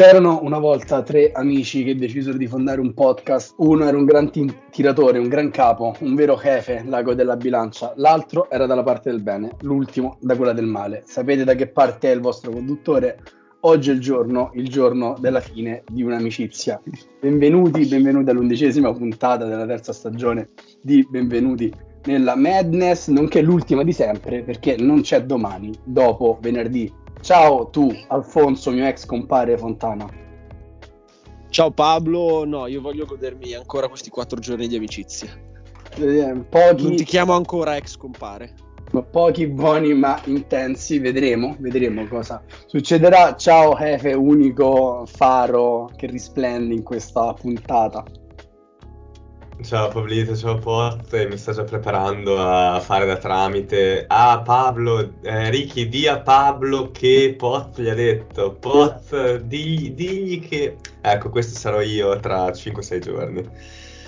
[0.00, 3.52] C'erano una volta tre amici che decisero di fondare un podcast.
[3.58, 7.92] Uno era un gran t- tiratore, un gran capo, un vero jefe, l'ago della bilancia.
[7.96, 11.02] L'altro era dalla parte del bene, l'ultimo da quella del male.
[11.04, 13.18] Sapete da che parte è il vostro conduttore?
[13.60, 16.80] Oggi è il giorno, il giorno della fine di un'amicizia.
[17.20, 20.48] Benvenuti, benvenuti all'undicesima puntata della terza stagione
[20.80, 21.70] di Benvenuti
[22.04, 28.70] nella Madness, nonché l'ultima di sempre, perché non c'è domani, dopo venerdì Ciao tu, Alfonso,
[28.70, 30.08] mio ex compare Fontana.
[31.50, 35.28] Ciao Pablo, no, io voglio godermi ancora questi quattro giorni di amicizia.
[35.96, 36.82] Eh, pochi...
[36.82, 38.54] Non ti chiamo ancora ex compare.
[39.10, 43.36] Pochi buoni ma intensi, vedremo, vedremo cosa succederà.
[43.36, 48.02] Ciao Efe, unico faro che risplende in questa puntata.
[49.62, 54.04] Ciao Pablito, ciao Pot, mi sto già preparando a fare da tramite.
[54.08, 58.54] Ah Pablo, eh, Ricky, di a Pablo che Pot gli ha detto.
[58.54, 60.76] Pot, di, digli che...
[61.02, 63.48] Ecco, questo sarò io tra 5-6 giorni.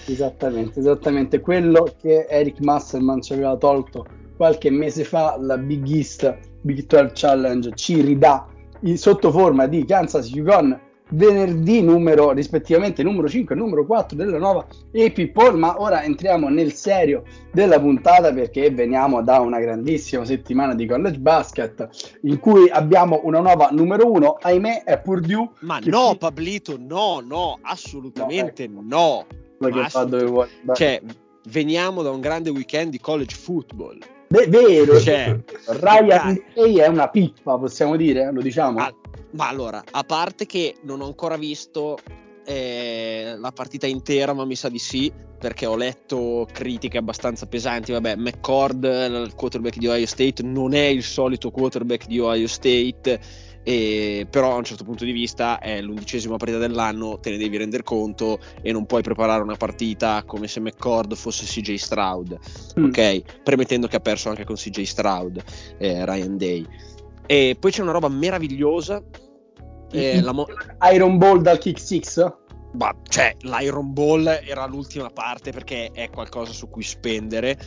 [0.06, 1.40] Esattamente, esattamente.
[1.40, 7.12] Quello che Eric Masselman ci aveva tolto qualche mese fa, la Big East Big 12
[7.12, 8.48] Challenge, ci ridà
[8.94, 10.80] sotto forma di Kansas Yukon
[11.12, 16.48] venerdì numero rispettivamente numero 5 e numero 4 della nuova AP Poll ma ora entriamo
[16.48, 21.88] nel serio della puntata perché veniamo da una grandissima settimana di college basket
[22.22, 27.20] in cui abbiamo una nuova numero 1 ahimè è Purdue ma no fi- Pablito no
[27.24, 29.26] no assolutamente no, no.
[29.70, 30.48] Che fa dove vuoi.
[30.72, 31.00] cioè
[31.48, 33.98] veniamo da un grande weekend di college football.
[34.28, 34.98] Beh, vero.
[34.98, 38.78] Cioè, Ryan Day è una pippa possiamo dire lo diciamo?
[38.78, 38.92] Ah,
[39.32, 41.98] ma allora, a parte che non ho ancora visto
[42.44, 47.92] eh, la partita intera, ma mi sa di sì, perché ho letto critiche abbastanza pesanti.
[47.92, 53.20] Vabbè, McCord, il quarterback di Ohio State, non è il solito quarterback di Ohio State,
[53.64, 57.56] eh, però a un certo punto di vista è l'undicesima partita dell'anno, te ne devi
[57.56, 62.38] rendere conto e non puoi preparare una partita come se McCord fosse CJ Stroud,
[62.78, 62.84] mm.
[62.86, 63.42] ok?
[63.42, 65.42] Premettendo che ha perso anche con CJ Stroud,
[65.78, 66.66] eh, Ryan Day.
[67.26, 69.02] E poi c'è una roba meravigliosa.
[69.90, 70.46] Eh, la mo-
[70.92, 72.40] Iron Ball dal kick 6?
[72.74, 77.58] Ma cioè, l'Iron Ball era l'ultima parte perché è qualcosa su cui spendere.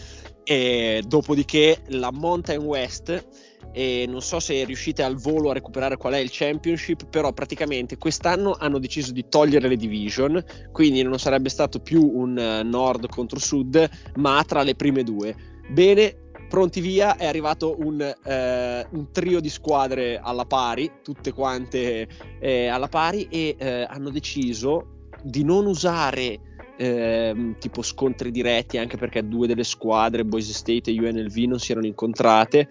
[0.43, 3.27] E dopodiché la Mountain West.
[3.71, 7.97] E non so se riuscite al volo a recuperare qual è il championship, però praticamente
[7.97, 10.41] quest'anno hanno deciso di togliere le division,
[10.71, 15.35] quindi non sarebbe stato più un uh, nord contro sud, ma tra le prime due.
[15.67, 22.07] Bene, pronti via, è arrivato un, eh, un, trio di squadre alla pari, tutte quante
[22.39, 26.39] eh, alla pari, e eh, hanno deciso di non usare
[26.77, 31.71] ehm, tipo scontri diretti, anche perché due delle squadre, Boise State e UNLV, non si
[31.71, 32.69] erano incontrate.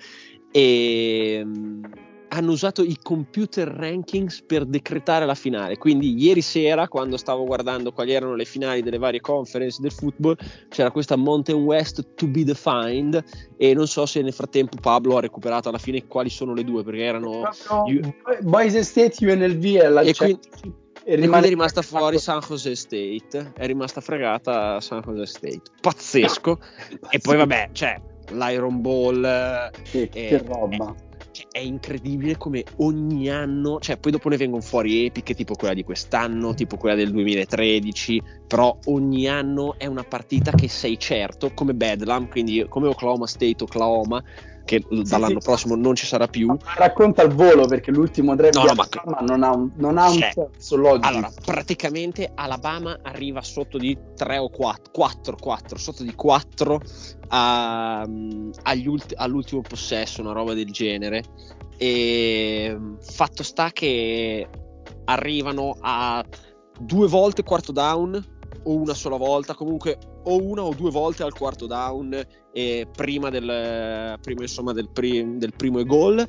[0.51, 1.45] E
[2.35, 5.79] hanno usato i computer rankings per decretare la finale.
[5.79, 10.37] Quindi ieri sera, quando stavo guardando quali erano le finali delle varie conference del football,
[10.69, 13.23] c'era questa Mountain West to be defined
[13.57, 16.83] e non so se nel frattempo Pablo ha recuperato alla fine quali sono le due,
[16.83, 17.49] perché erano...
[18.41, 20.41] Boise State, UNLV e la e quindi,
[21.05, 21.47] e rimane...
[21.47, 25.63] è rimasta fuori San Jose State, è rimasta fregata San Jose State.
[25.81, 26.59] Pazzesco.
[27.11, 28.01] e poi vabbè, cioè,
[28.33, 29.23] l'Iron Ball...
[29.83, 30.95] Che, eh, che roba.
[31.55, 35.85] È, incredibile come ogni anno, cioè poi dopo ne vengono fuori epiche tipo quella di
[35.85, 41.73] quest'anno, tipo quella del 2013, però ogni anno è una partita che sei certo, come
[41.73, 44.21] Bedlam, quindi come Oklahoma State, Oklahoma,
[44.65, 46.57] che dall'anno sì, prossimo non ci sarà più.
[46.77, 49.21] Racconta il volo perché l'ultimo drive no, no, ma...
[49.21, 51.07] non ha un, non ha un senso logico.
[51.07, 56.81] Allora, praticamente Alabama arriva sotto di 3 o 4, 4, 4 sotto di 4
[57.29, 61.23] a, ulti, all'ultimo possesso, una roba del genere.
[61.77, 64.49] E fatto sta che
[65.07, 66.25] arrivano a
[66.79, 68.33] due volte quarto down
[68.63, 73.31] o una sola volta, comunque o una o due volte al quarto down eh, prima,
[73.31, 76.27] del, prima insomma, del, prim, del primo gol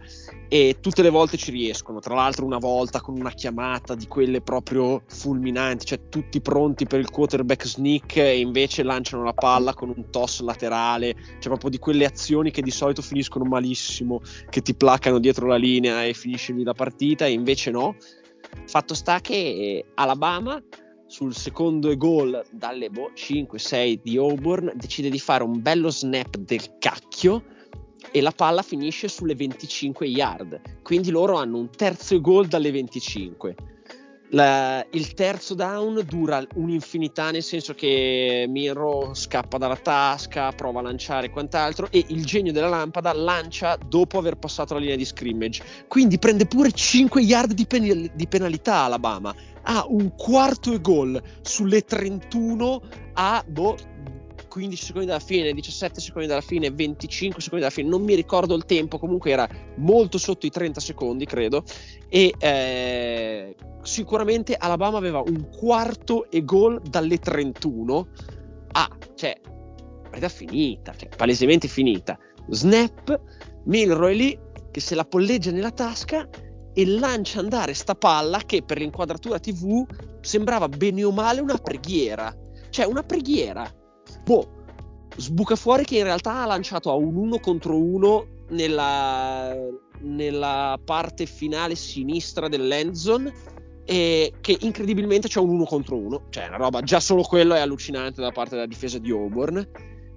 [0.48, 4.42] e tutte le volte ci riescono, tra l'altro una volta con una chiamata di quelle
[4.42, 9.94] proprio fulminanti, cioè tutti pronti per il quarterback sneak e invece lanciano la palla con
[9.96, 14.74] un toss laterale, cioè proprio di quelle azioni che di solito finiscono malissimo, che ti
[14.76, 17.96] placano dietro la linea e finisce lì la partita e invece no.
[18.68, 20.62] Fatto sta che Alabama
[21.16, 26.78] sul secondo gol dalle boh, 5-6 di Auburn decide di fare un bello snap del
[26.78, 27.42] cacchio
[28.12, 30.62] e la palla finisce sulle 25 yard.
[30.84, 33.56] Quindi loro hanno un terzo gol dalle 25
[34.36, 40.84] La, il terzo down dura un'infinità, nel senso che Miro scappa dalla tasca, prova a
[40.84, 45.64] lanciare quant'altro, e il genio della lampada lancia dopo aver passato la linea di scrimmage.
[45.88, 49.34] Quindi prende pure 5 yard di, pen- di penalità Alabama.
[49.62, 52.82] Ha un quarto e gol sulle 31
[53.14, 53.78] a boh,
[54.56, 58.56] 15 secondi dalla fine, 17 secondi dalla fine, 25 secondi dalla fine, non mi ricordo
[58.56, 59.46] il tempo, comunque era
[59.80, 61.66] molto sotto i 30 secondi, credo,
[62.08, 68.08] e eh, sicuramente Alabama aveva un quarto e gol dalle 31
[68.72, 69.42] ah, cioè,
[70.10, 72.18] partita finita, cioè, palesemente finita.
[72.48, 73.20] Snap,
[73.66, 74.40] Milroy lì
[74.72, 76.30] che se la polleggia nella tasca
[76.74, 79.86] e lancia andare sta palla che per l'inquadratura TV
[80.22, 82.34] sembrava bene o male una preghiera.
[82.70, 83.70] Cioè, una preghiera
[84.26, 84.48] boh,
[85.16, 89.56] sbuca fuori che in realtà ha lanciato a un uno contro uno nella,
[90.00, 93.34] nella parte finale sinistra dell'endzone
[93.86, 97.60] e che incredibilmente c'è un uno contro uno, cioè una roba, già solo quello è
[97.60, 99.68] allucinante da parte della difesa di Auburn.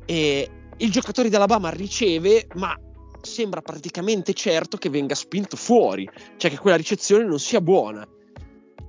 [0.07, 2.75] E il giocatore di Alabama riceve ma
[3.21, 6.09] sembra praticamente certo che venga spinto fuori,
[6.39, 8.09] cioè che quella ricezione non sia buona.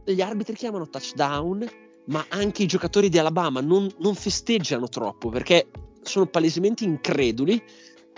[0.06, 1.68] Gli arbitri chiamano touchdown
[2.10, 5.70] ma anche i giocatori di Alabama non, non festeggiano troppo perché
[6.02, 7.62] sono palesemente increduli.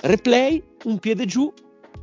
[0.02, 1.52] Replay, un piede giù,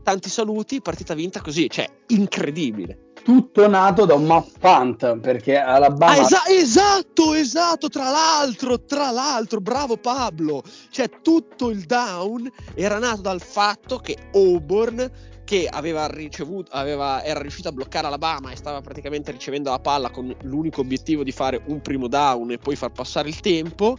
[0.02, 3.06] tanti saluti, partita vinta così, cioè incredibile.
[3.22, 6.12] Tutto nato da un muff punt perché Alabama.
[6.12, 7.88] Ah, esa- esatto, esatto.
[7.88, 10.62] Tra l'altro, tra l'altro, bravo Pablo.
[10.90, 15.10] Cioè, tutto il down era nato dal fatto che Auburn
[15.48, 20.10] che aveva ricevuto, aveva, era riuscito a bloccare Alabama e stava praticamente ricevendo la palla
[20.10, 23.96] con l'unico obiettivo di fare un primo down e poi far passare il tempo.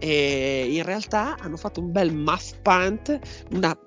[0.00, 3.16] E in realtà hanno fatto un bel muff punt,
[3.52, 3.78] una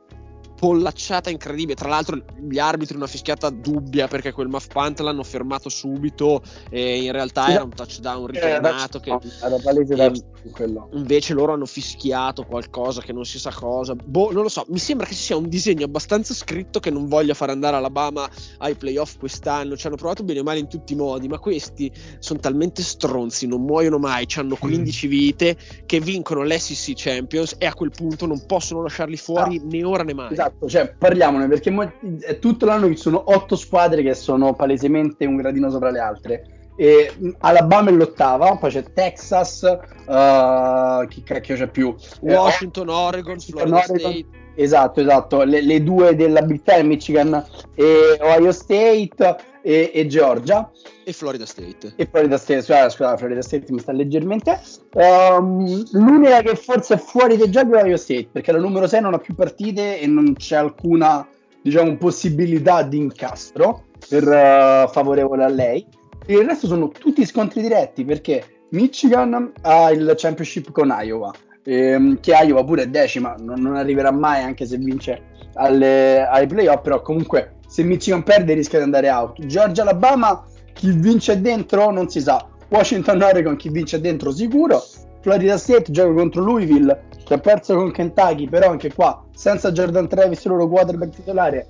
[0.61, 1.73] pollacciata incredibile.
[1.73, 6.43] Tra l'altro, gli arbitri una fischiata dubbia perché quel muff punt l'hanno fermato subito.
[6.69, 8.99] E in realtà era un touchdown ritornato.
[8.99, 10.11] Che, era palese da
[10.51, 10.89] quello.
[10.93, 13.95] Invece loro hanno fischiato qualcosa che non si sa cosa.
[13.95, 14.63] Boh, non lo so.
[14.67, 18.29] Mi sembra che ci sia un disegno abbastanza scritto che non voglia far andare Alabama
[18.59, 19.75] ai playoff quest'anno.
[19.75, 23.47] Ci hanno provato bene o male in tutti i modi, ma questi sono talmente stronzi,
[23.47, 24.27] non muoiono mai.
[24.35, 25.09] Hanno 15 mm.
[25.09, 29.83] vite che vincono l'SEC Champions e a quel punto non possono lasciarli fuori ah, né
[29.83, 30.31] ora né mai.
[30.31, 34.13] Esatto esatto, cioè parliamone perché mo- è tutto l'anno che ci sono otto squadre che
[34.13, 36.45] sono palesemente un gradino sopra le altre.
[36.75, 41.93] E Alabama è l'ottava, poi c'è Texas, uh, chi cacchio c'è più?
[42.23, 43.99] Eh, Washington, eh, Oregon, Florida Oregon.
[43.99, 44.25] State.
[44.55, 47.45] Esatto, esatto, le, le, due della Big Ten, Michigan
[47.75, 50.69] e Ohio State e, e, Georgia.
[51.03, 51.93] E Florida State.
[51.95, 54.59] E Florida State, scusate, scusate Florida State mi sta leggermente.
[54.93, 59.01] Um, l'unica che forse è fuori dai giochi è Ohio State, perché la numero 6
[59.01, 61.27] non ha più partite e non c'è alcuna,
[61.61, 65.85] diciamo, possibilità di incastro per uh, favorevole a lei.
[66.25, 72.19] E il resto sono tutti scontri diretti, perché Michigan ha il championship con Iowa, ehm,
[72.19, 76.81] che Iowa pure è decima, non, non arriverà mai anche se vince alle, ai playoff,
[76.81, 79.45] però comunque se Michigan perde rischia di andare out.
[79.45, 82.45] Georgia Alabama, chi vince dentro non si sa.
[82.67, 84.83] Washington Oregon, chi vince dentro sicuro.
[85.21, 90.09] Florida State gioca contro Louisville, che ha perso con Kentucky, però anche qua senza Jordan
[90.09, 91.67] Travis, loro quarterback titolare.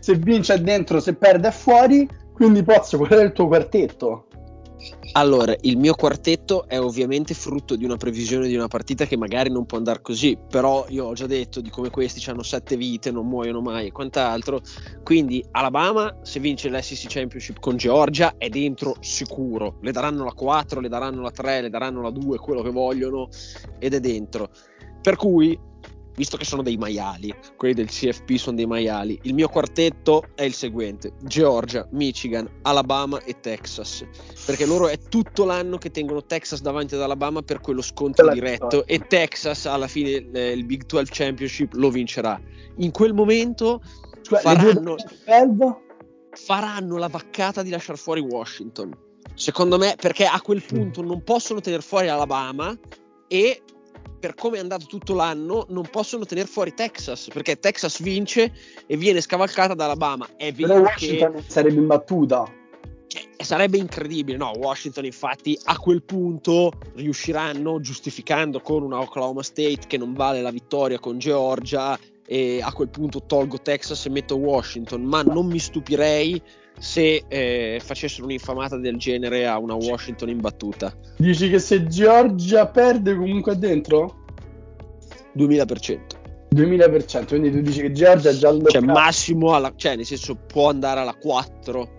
[0.00, 2.08] Se vince dentro, se perde è fuori.
[2.32, 4.24] Quindi Pozzo, qual è il tuo quartetto?
[5.12, 9.50] Allora, il mio quartetto è ovviamente frutto di una previsione di una partita che magari
[9.50, 13.10] non può andare così, però io ho già detto di come questi hanno sette vite,
[13.10, 14.60] non muoiono mai e quant'altro.
[15.02, 19.78] Quindi Alabama, se vince l'SEC Championship con Georgia, è dentro sicuro.
[19.80, 23.28] Le daranno la 4, le daranno la 3, le daranno la 2, quello che vogliono,
[23.78, 24.50] ed è dentro.
[25.00, 25.58] Per cui
[26.18, 30.42] visto che sono dei maiali, quelli del CFP sono dei maiali, il mio quartetto è
[30.42, 34.04] il seguente: Georgia, Michigan, Alabama e Texas.
[34.44, 38.84] Perché loro è tutto l'anno che tengono Texas davanti ad Alabama per quello scontro diretto
[38.84, 42.40] e Texas alla fine eh, il Big 12 Championship lo vincerà.
[42.78, 43.80] In quel momento
[44.22, 44.96] cioè, faranno,
[46.32, 49.06] faranno la vaccata di lasciare fuori Washington.
[49.34, 52.76] Secondo me, perché a quel punto non possono tenere fuori Alabama
[53.28, 53.62] e
[54.18, 58.52] per come è andato tutto l'anno, non possono tenere fuori Texas, perché Texas vince
[58.86, 60.28] e viene scavalcata da Alabama.
[60.36, 61.42] È vero Però Washington che...
[61.46, 62.52] sarebbe imbattuta.
[63.06, 64.52] Cioè, sarebbe incredibile, no?
[64.56, 70.50] Washington, infatti, a quel punto riusciranno, giustificando con una Oklahoma State che non vale la
[70.50, 71.98] vittoria con Georgia,
[72.30, 76.40] e a quel punto tolgo Texas e metto Washington, ma non mi stupirei
[76.78, 80.92] se eh, facessero un'infamata del genere a una Washington imbattuta.
[81.16, 84.24] Dici che se Georgia perde comunque è dentro?
[85.36, 85.98] 2000%.
[86.54, 88.78] 2000%, quindi tu dici che Georgia è già allocata.
[88.78, 91.96] Cioè massimo alla, cioè nel senso può andare alla 4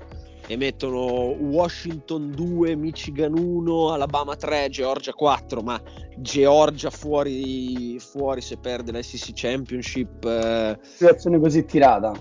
[0.48, 5.79] e mettono Washington 2, Michigan 1, Alabama 3, Georgia 4, ma
[6.17, 10.25] Georgia fuori, fuori se perde la SEC Championship.
[10.25, 10.79] Eh...
[10.81, 12.13] Situazione così tirata.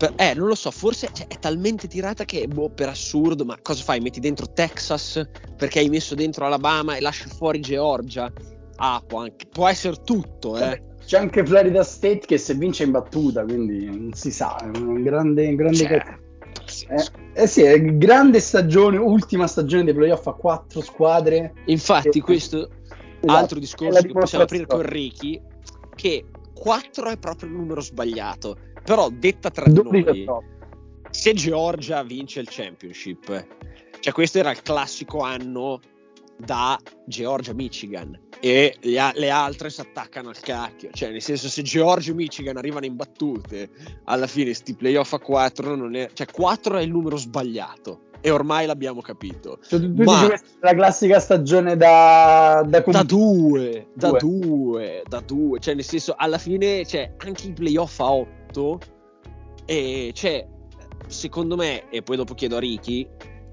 [0.00, 3.58] Per, eh, non lo so, forse cioè, è talmente tirata che, boh, per assurdo, ma
[3.60, 4.00] cosa fai?
[4.00, 5.22] Metti dentro Texas
[5.58, 8.32] perché hai messo dentro Alabama e lasci fuori Georgia?
[8.76, 10.82] Ah, può, anche, può essere tutto, eh.
[11.04, 15.02] C'è anche Florida State che se vince in battuta, quindi non si sa, è un
[15.02, 16.02] grande, un grande cioè,
[16.88, 21.52] eh, eh, sì, è grande stagione, ultima stagione dei playoff a quattro squadre.
[21.66, 22.70] Infatti, e, questo
[23.20, 25.42] esatto, altro discorso che possiamo aprire con Ricky,
[25.94, 30.26] che 4 è proprio il numero sbagliato, però detta tra di noi,
[31.10, 33.46] se Georgia vince il championship,
[34.00, 35.80] cioè questo era il classico anno
[36.36, 40.90] da Georgia-Michigan e le, le altre si attaccano al cacchio.
[40.92, 43.70] Cioè, nel senso, se Georgia e Michigan arrivano in battute,
[44.04, 46.10] alla fine sti playoff a 4 non è.
[46.12, 48.08] Cioè, 4 è il numero sbagliato.
[48.20, 49.58] E ormai l'abbiamo capito.
[49.66, 50.26] Cioè, tu, tu Ma...
[50.26, 55.58] dici la classica stagione da, da, com- da due, da due, da due.
[55.58, 58.78] Cioè, nel senso, alla fine, cioè, anche i playoff a 8,
[59.64, 60.46] e, cioè,
[61.06, 63.08] secondo me, e poi dopo chiedo a Ricky,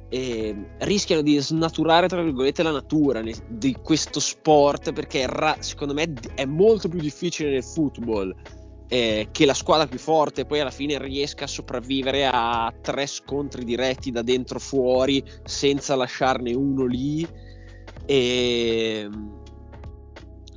[0.10, 5.94] eh, rischiano di snaturare tra virgolette la natura ne, di questo sport perché ra- secondo
[5.94, 8.34] me è molto più difficile nel football
[8.88, 13.66] eh, che la squadra più forte poi alla fine riesca a sopravvivere a tre scontri
[13.66, 17.28] diretti da dentro fuori senza lasciarne uno lì
[18.06, 19.10] e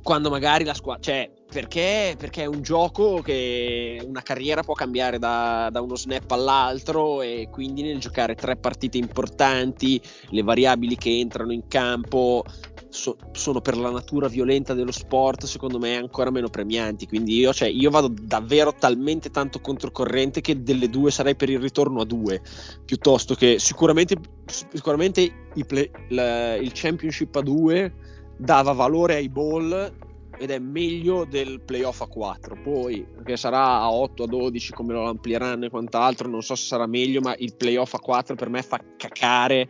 [0.01, 2.15] quando magari la squadra cioè perché?
[2.17, 7.49] Perché è un gioco che una carriera può cambiare da, da, uno snap all'altro e
[7.51, 12.45] quindi nel giocare tre partite importanti, le variabili che entrano in campo
[12.91, 17.07] so, sono per la natura violenta dello sport, secondo me ancora meno premianti.
[17.07, 21.59] Quindi io, cioè, io vado davvero talmente tanto controcorrente che delle due sarei per il
[21.59, 22.41] ritorno a due,
[22.85, 27.93] piuttosto che sicuramente, sicuramente play, la, il championship a due
[28.37, 32.59] dava valore ai ball ed è meglio del playoff a 4.
[32.63, 36.65] Poi, che sarà a 8, a 12, come lo amplieranno e quant'altro, non so se
[36.65, 39.69] sarà meglio, ma il playoff a 4 per me fa cacare.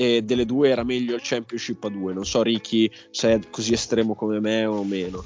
[0.00, 2.12] E delle due era meglio il championship a 2.
[2.12, 5.24] Non so, Ricky, se è così estremo come me o meno.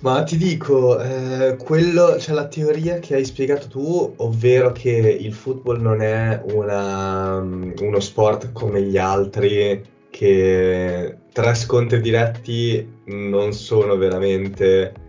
[0.00, 5.32] Ma ti dico, eh, quello, cioè la teoria che hai spiegato tu, ovvero che il
[5.32, 13.96] football non è una, uno sport come gli altri che tre scontri diretti non sono
[13.96, 15.06] veramente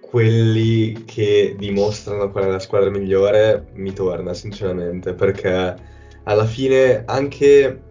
[0.00, 5.76] quelli che dimostrano qual è la squadra migliore, mi torna sinceramente, perché
[6.24, 7.82] alla fine anche,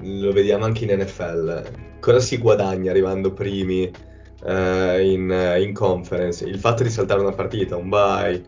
[0.00, 3.90] lo vediamo anche in NFL, cosa si guadagna arrivando primi
[4.44, 6.44] eh, in, in, conference?
[6.44, 8.42] Il fatto di saltare una partita, un bye,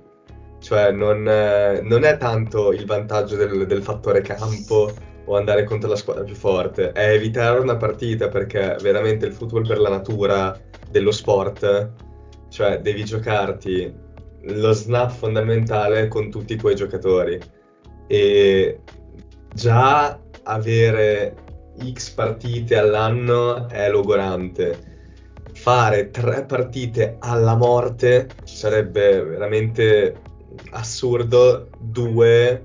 [0.60, 4.92] cioè non, eh, non è tanto il vantaggio del, del fattore campo
[5.24, 9.66] o andare contro la squadra più forte, è evitare una partita perché veramente il football
[9.66, 10.58] per la natura
[10.90, 11.92] dello sport,
[12.48, 14.08] cioè devi giocarti
[14.42, 17.38] lo snap fondamentale con tutti i tuoi giocatori
[18.10, 18.80] e
[19.54, 21.36] già avere
[21.92, 24.88] X partite all'anno è logorante.
[25.52, 30.22] Fare tre partite alla morte sarebbe veramente
[30.70, 32.64] assurdo, due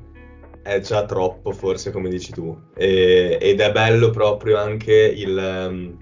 [0.63, 2.59] è già troppo, forse, come dici tu.
[2.75, 5.37] E, ed è bello proprio anche il,
[5.69, 5.97] um,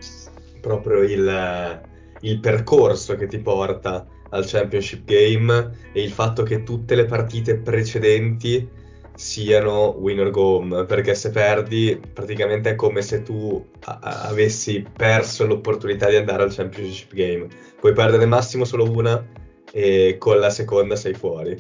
[0.62, 1.82] proprio il,
[2.22, 7.58] il percorso che ti porta al Championship Game e il fatto che tutte le partite
[7.58, 8.82] precedenti
[9.24, 14.86] siano win or go home perché se perdi praticamente è come se tu a- avessi
[14.96, 17.48] perso l'opportunità di andare al championship game
[17.80, 19.26] puoi perdere massimo solo una
[19.72, 21.58] e con la seconda sei fuori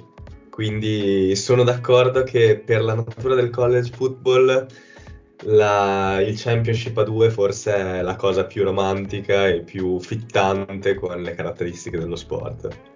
[0.49, 4.67] quindi sono d'accordo che per la natura del college football
[5.45, 11.21] la, il championship a due forse è la cosa più romantica e più fittante con
[11.21, 12.92] le caratteristiche dello sport.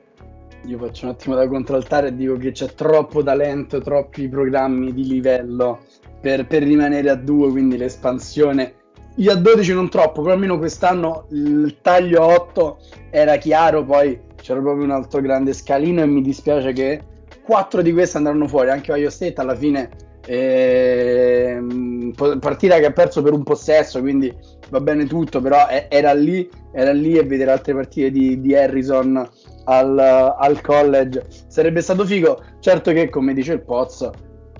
[0.65, 5.07] Io faccio un attimo da contraltare e dico che c'è troppo talento, troppi programmi di
[5.07, 5.79] livello
[6.19, 8.73] per, per rimanere a due, quindi l'espansione.
[9.15, 12.77] Io a 12 non troppo, però almeno quest'anno il taglio a 8
[13.09, 17.01] era chiaro, poi c'era proprio un altro grande scalino e mi dispiace che
[17.43, 19.89] quattro di queste andranno fuori, anche Ohio State alla fine
[20.25, 21.61] eh,
[22.39, 24.33] partita che ha perso per un possesso, quindi
[24.69, 29.27] va bene tutto, però era lì, era lì e vedere altre partite di, di Harrison
[29.67, 32.41] al, al, college sarebbe stato figo.
[32.59, 34.09] Certo che, come dice il Poz,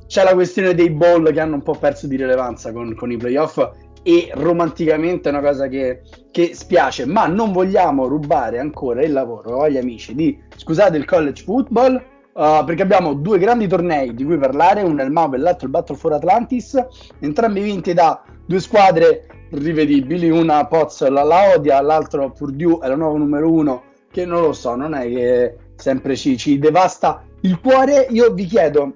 [0.08, 3.18] c'è la questione dei bowl che hanno un po' perso di rilevanza con, con i
[3.18, 3.58] playoff
[4.04, 9.62] e romanticamente è una cosa che, che, spiace, ma non vogliamo rubare ancora il lavoro
[9.64, 14.38] agli amici di, scusate, il college football Uh, perché abbiamo due grandi tornei di cui
[14.38, 16.80] parlare, uno è il MAV e l'altro il Battle for Atlantis,
[17.18, 23.18] entrambi vinti da due squadre rivedibili, una Poz la odia, l'altro Purdue è la nuova
[23.18, 23.82] numero uno,
[24.18, 28.08] che non lo so, non è che sempre ci, ci devasta il cuore.
[28.10, 28.96] Io vi chiedo,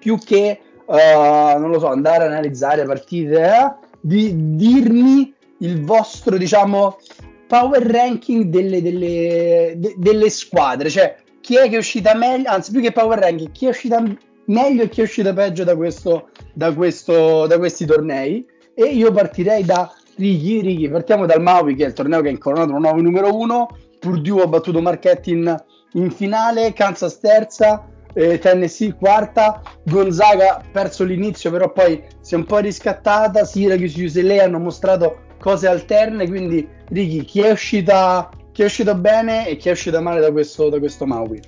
[0.00, 6.36] più che, uh, non lo so, andare a analizzare partite, eh, di dirmi il vostro,
[6.36, 6.98] diciamo,
[7.46, 12.72] power ranking delle, delle, de, delle squadre, cioè chi è che è uscita meglio, anzi
[12.72, 14.02] più che power ranking, chi è uscita
[14.46, 18.44] meglio e chi è uscita peggio da, questo, da, questo, da questi tornei.
[18.74, 22.32] E io partirei da Ricky, Ricky, partiamo dal Maui che è il torneo che ha
[22.32, 23.68] incoronato un nuovo numero uno,
[24.00, 31.04] Purdue ha battuto Marchetti in, in finale, Kansas terza, eh, Tennessee quarta, Gonzaga ha perso
[31.04, 36.26] l'inizio però poi si è un po' riscattata, Syracuse e UCLA hanno mostrato cose alterne,
[36.26, 40.30] quindi Ricky, chi è uscita chi è uscito bene e chi è uscito male da
[40.30, 41.40] questo, da questo Maui?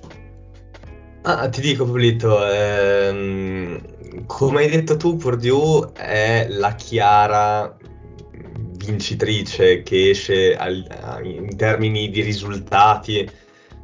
[1.23, 7.77] Ah, ti dico Pablito, ehm, come hai detto tu, Purdue è la chiara
[8.85, 10.85] vincitrice che esce al,
[11.23, 13.29] in termini di risultati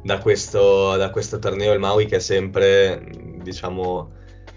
[0.03, 3.01] da questo, da questo, torneo, il Maui che è sempre,
[3.41, 4.11] diciamo,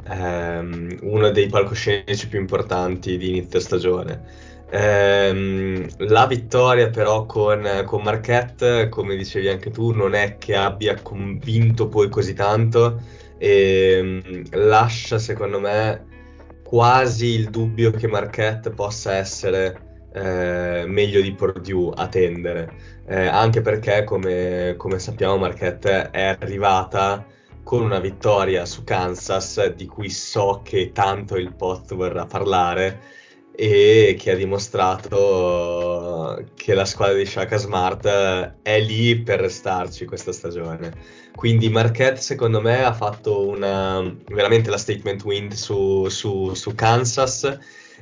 [0.09, 4.51] ehm, uno dei palcoscenici più importanti di inizio stagione.
[4.71, 11.01] Ehm, la vittoria però con, con, Marquette, come dicevi anche tu, non è che abbia
[11.03, 13.01] convinto poi così tanto
[13.39, 16.07] e ehm, lascia secondo me
[16.63, 22.73] quasi il dubbio che Marquette possa essere eh, meglio di Purdue a tendere,
[23.07, 27.25] eh, anche perché come, come sappiamo Marquette è arrivata
[27.63, 33.21] con una vittoria su Kansas di cui so che tanto il Pot vorrà parlare
[33.55, 38.07] e che ha dimostrato che la squadra di Shaka Smart
[38.63, 41.21] è lì per restarci questa stagione.
[41.35, 47.59] Quindi Marquette secondo me ha fatto una, veramente la statement win su, su, su Kansas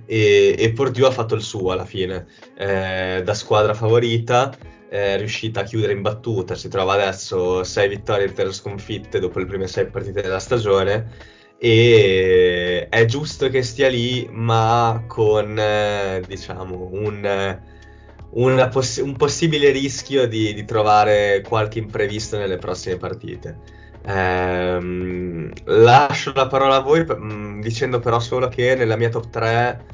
[0.07, 2.27] e, e, Purdue ha fatto il suo alla fine.
[2.57, 4.57] Eh, da squadra favorita
[4.89, 9.39] è riuscita a chiudere in battuta, si trova adesso 6 vittorie e 3 sconfitte dopo
[9.39, 16.23] le prime 6 partite della stagione e è giusto che stia lì, ma con eh,
[16.27, 23.59] diciamo un, poss- un, possibile rischio di, di, trovare qualche imprevisto nelle prossime partite.
[24.03, 29.85] Ehm, lascio la parola a voi mm, dicendo però solo che nella mia top 3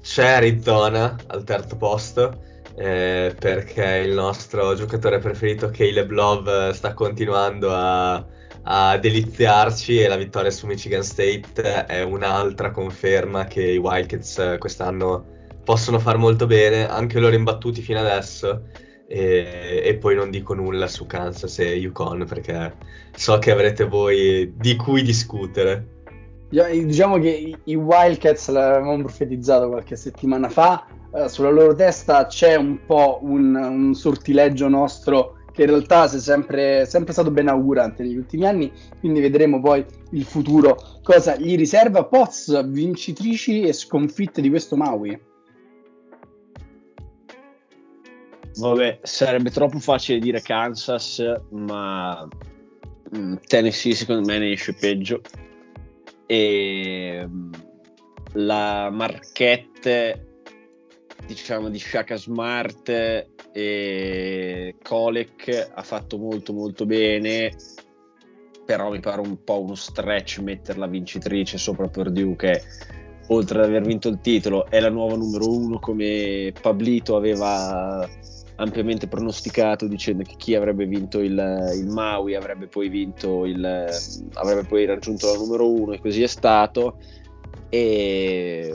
[0.00, 2.48] c'è Arizona al terzo posto.
[2.76, 8.24] Eh, perché il nostro giocatore preferito Caleb Love sta continuando a,
[8.62, 15.38] a deliziarci e la vittoria su Michigan State è un'altra conferma che i Wildcats quest'anno
[15.64, 18.62] possono far molto bene, anche loro imbattuti fino adesso.
[19.12, 22.76] E, e, poi non dico nulla su Kansas e Yukon perché
[23.12, 26.04] so che avrete voi di cui discutere.
[26.48, 32.84] Diciamo che i Wildcats l'avevamo profetizzato qualche settimana fa, eh, sulla loro testa c'è un
[32.86, 38.16] po' un, un sortileggio nostro che in realtà è sempre, sempre stato ben augurante negli
[38.16, 38.70] ultimi anni,
[39.00, 42.04] quindi vedremo poi il futuro cosa gli riserva.
[42.04, 45.29] Poz, vincitrici e sconfitte di questo Maui.
[48.60, 52.28] Vabbè, sarebbe troppo facile dire Kansas, ma
[53.16, 55.22] mm, Tennessee secondo me ne esce peggio.
[56.26, 57.52] E mm,
[58.34, 60.26] la Marchette
[61.26, 62.88] diciamo di Shaka Smart
[63.52, 67.54] e Kolek ha fatto molto molto bene
[68.64, 72.62] però mi pare un po' uno stretch metterla vincitrice sopra Purdue che
[73.28, 78.08] oltre ad aver vinto il titolo è la nuova numero uno come Pablito aveva
[78.60, 83.88] ampiamente pronosticato dicendo che chi avrebbe vinto il, il Maui avrebbe poi vinto il
[84.34, 86.98] avrebbe poi raggiunto la numero uno e così è stato.
[87.68, 88.72] E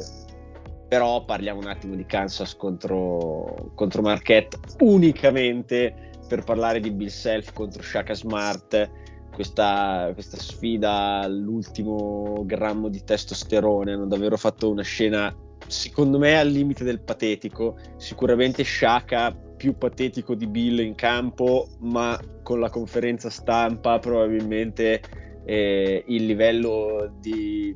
[0.88, 7.54] però parliamo un attimo di Kansas contro, contro Marquette unicamente per parlare di Bill Self
[7.54, 8.90] contro Shaka Smart.
[9.32, 15.36] Questa, questa sfida all'ultimo grammo di testosterone hanno davvero fatto una scena
[15.68, 17.76] secondo me al limite del patetico.
[17.98, 25.02] Sicuramente Shaka più patetico di Bill in campo ma con la conferenza stampa probabilmente
[25.46, 27.74] eh, il livello di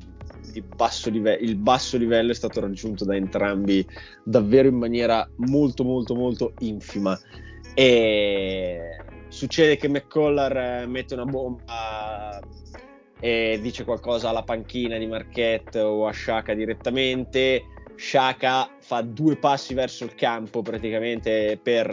[0.74, 3.86] basso live- il basso livello è stato raggiunto da entrambi
[4.24, 7.18] davvero in maniera molto molto molto infima.
[7.74, 8.96] E
[9.28, 12.40] succede che McCollar mette una bomba
[13.20, 17.62] e dice qualcosa alla panchina di Marquette o a Shaka direttamente
[18.00, 21.86] Shaka fa due passi verso il campo praticamente per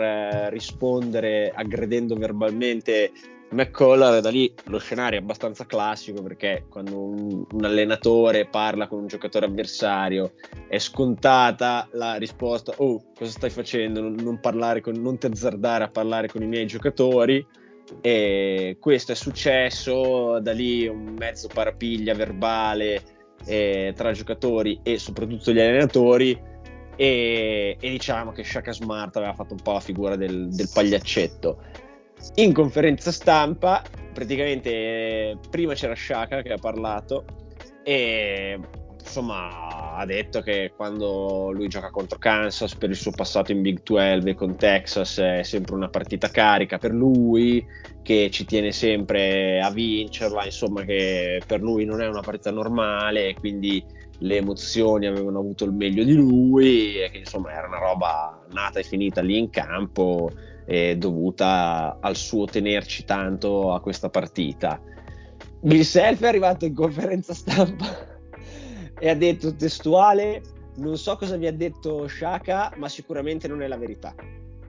[0.50, 3.12] rispondere aggredendo verbalmente
[3.50, 9.00] McCollar da lì lo scenario è abbastanza classico perché quando un, un, allenatore parla con
[9.00, 10.34] un giocatore avversario
[10.70, 14.00] è scontata la risposta oh cosa stai facendo?
[14.00, 14.40] Non, non,
[14.82, 17.46] con, non ti azzardare a parlare con i miei giocatori.
[18.02, 25.52] E questo è successo da lì un mezzo parapiglia verbale eh, tra giocatori e soprattutto
[25.52, 26.40] gli allenatori
[26.96, 31.62] e, e, diciamo che Shaka Smart aveva fatto un po' la figura del, del pagliaccetto.
[32.36, 37.26] In conferenza stampa, praticamente prima c'era Shaka che ha parlato
[37.84, 38.60] e
[39.08, 43.82] insomma ha detto che quando lui gioca contro Kansas per il suo passato in Big
[43.82, 47.66] 12 e con Texas è sempre una partita carica per lui,
[48.04, 53.34] che ci tiene sempre a vincerla, insomma che per lui non è una partita normale,
[53.34, 53.84] quindi
[54.20, 58.80] le emozioni avevano avuto il meglio di lui e che insomma era una roba nata
[58.80, 60.30] e finita lì in campo
[60.98, 64.80] dovuta al suo tenerci tanto a questa partita.
[65.62, 68.16] Bill Self è arrivato in conferenza stampa
[69.00, 70.42] e ha detto testuale
[70.78, 74.14] non so cosa vi ha detto Shaka ma sicuramente non è la verità.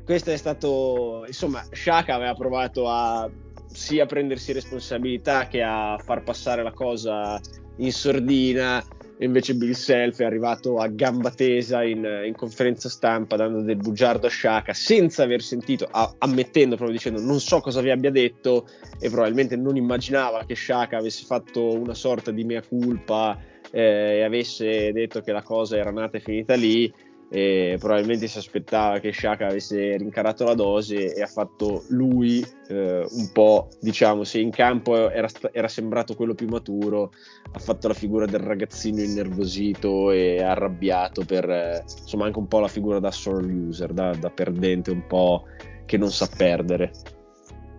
[0.04, 3.30] Questo è stato insomma Shaka aveva provato a
[3.66, 7.38] sia prendersi responsabilità che a far passare la cosa
[7.76, 8.82] in sordina
[9.20, 14.28] invece Bill Self è arrivato a gamba tesa in, in, conferenza stampa dando del bugiardo
[14.28, 18.68] a Shaka senza aver sentito, a, ammettendo proprio dicendo non so cosa vi abbia detto
[18.98, 23.36] e probabilmente non immaginava che Shaka avesse fatto una sorta di mea culpa
[23.70, 26.92] eh, e avesse detto che la cosa era nata e finita lì
[27.30, 33.06] e probabilmente si aspettava che Shaka avesse rincarato la dose e ha fatto lui eh,
[33.06, 37.12] un po' diciamo se in campo era, era, sembrato quello più maturo
[37.52, 42.60] ha fatto la figura del ragazzino innervosito e arrabbiato per eh, insomma anche un po'
[42.60, 45.44] la figura da sore user da, da perdente un po'
[45.84, 46.92] che non sa perdere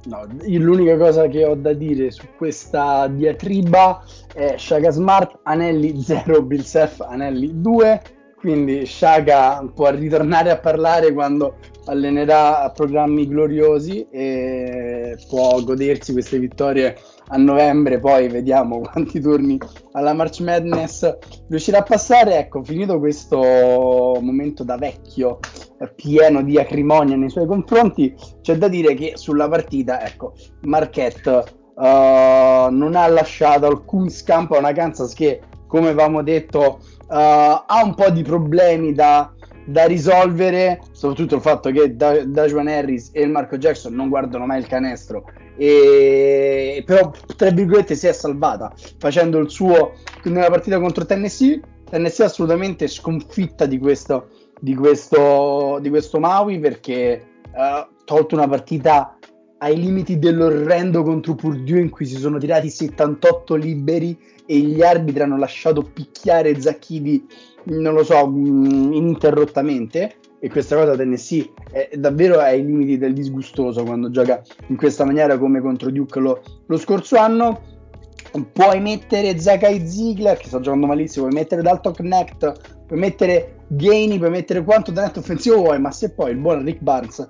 [0.05, 4.01] No, l'unica cosa che ho da dire su questa diatriba
[4.33, 8.01] è Shaka Smart, Anelli 0, Bill Self, Anelli 2
[8.39, 16.95] quindi Shaka può ritornare a parlare quando allenerà programmi gloriosi e può godersi queste vittorie
[17.28, 19.58] a novembre, poi vediamo quanti turni
[19.91, 21.17] alla March Madness
[21.49, 22.38] riuscirà a passare.
[22.38, 23.38] Ecco, finito questo
[24.21, 25.39] momento da vecchio
[25.95, 31.30] pieno di acrimonia nei suoi confronti, c'è da dire che sulla partita, ecco, Marquette
[31.75, 31.82] uh,
[32.69, 38.10] non ha lasciato alcun scampo a una Kansas che, come avevamo detto, ha un po'
[38.10, 39.32] di problemi da,
[39.65, 44.45] da, risolvere, soprattutto il fatto che da, Dajuan Harris e il Marco Jackson non guardano
[44.45, 45.26] mai il canestro,
[45.58, 49.93] e, però tra virgolette si è salvata facendo il suo
[50.24, 51.60] nella partita contro Tennessee.
[51.89, 58.48] Tennessee assolutamente sconfitta di questo, di questo, di questo Maui perché ha uh, tolto una
[58.48, 59.17] partita
[59.58, 64.17] ai limiti dell'orrendo contro Purdue in cui si sono tirati 78 liberi
[64.51, 67.23] e gli arbitri hanno lasciato picchiare Zacchini,
[67.65, 70.15] non lo so, mm, ininterrottamente.
[70.39, 75.38] E questa cosa Tennessee è davvero ai limiti del disgustoso quando gioca in questa maniera
[75.38, 77.62] come contro Duke lo, lo scorso anno.
[78.51, 84.17] Puoi mettere Zakai Ziegler che sta giocando malissimo, puoi mettere Dalton Knecht, puoi mettere Gaini,
[84.17, 87.29] puoi mettere quanto talento offensivo vuoi, ma se poi il buon Rick Barnes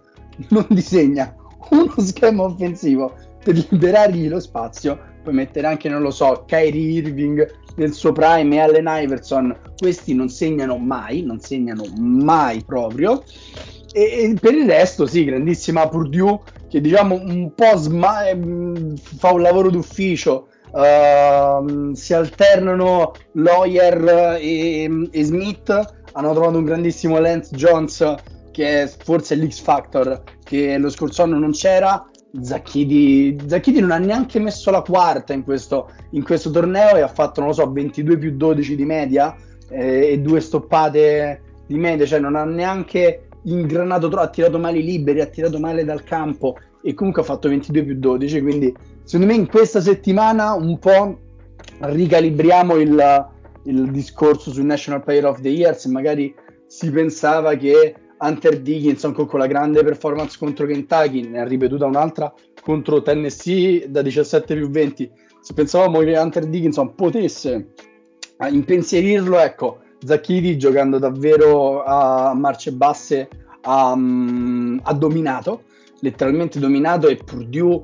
[0.49, 1.35] non disegna
[1.71, 7.57] uno schema offensivo per liberargli lo spazio, puoi mettere anche, non lo so, Kyrie Irving
[7.75, 13.23] nel suo prime e Allen Iverson, questi non segnano mai, non segnano mai proprio.
[13.91, 19.33] E, e per il resto, sì, grandissima Purdue che diciamo un po' sma- ehm, fa
[19.33, 20.47] un lavoro d'ufficio.
[20.71, 25.69] Uh, si alternano Lawyer e, e, Smith.
[26.11, 28.15] Hanno trovato un grandissimo Lance Jones
[28.51, 32.08] che è forse l'X Factor che lo scorso anno non c'era.
[32.41, 37.07] Zacchidi, Zacchidi non ha neanche messo la quarta in questo, in questo, torneo e ha
[37.07, 39.35] fatto, non lo so, 22 più 12 di media
[39.69, 44.79] eh, e due stoppate di media, cioè non ha neanche ingranato troppo, ha tirato male
[44.79, 48.75] i liberi, ha tirato male dal campo e comunque ha fatto 22 più 12, quindi
[49.03, 51.19] secondo me in questa settimana un po'
[51.79, 53.27] ricalibriamo il,
[53.63, 56.33] il discorso sul National Player of the Year, se magari
[56.67, 62.33] si pensava che Hunter Dickinson con quella grande performance contro Kentucky, ne ha ripetuta un'altra
[62.61, 65.11] contro Tennessee da 17 più 20.
[65.41, 67.73] Se pensavamo che Hunter Dickinson potesse
[68.47, 73.27] impensierirlo, ecco, Zacchini giocando davvero a marce basse
[73.61, 75.63] ha, um, ha dominato,
[76.01, 77.81] letteralmente dominato e Purdue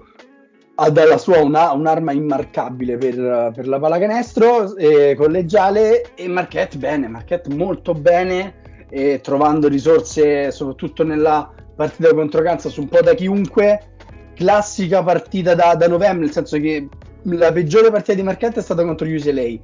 [0.75, 7.07] ha dalla sua una, un'arma immarcabile per, per la pallacanestro eh, collegiale e Marquette bene,
[7.07, 13.93] Marquette molto bene e trovando risorse soprattutto nella partita contro Kansas un po' da chiunque
[14.33, 16.87] classica partita da, da novembre, nel senso che
[17.23, 19.59] la peggiore partita di Marquette è stata contro UCLA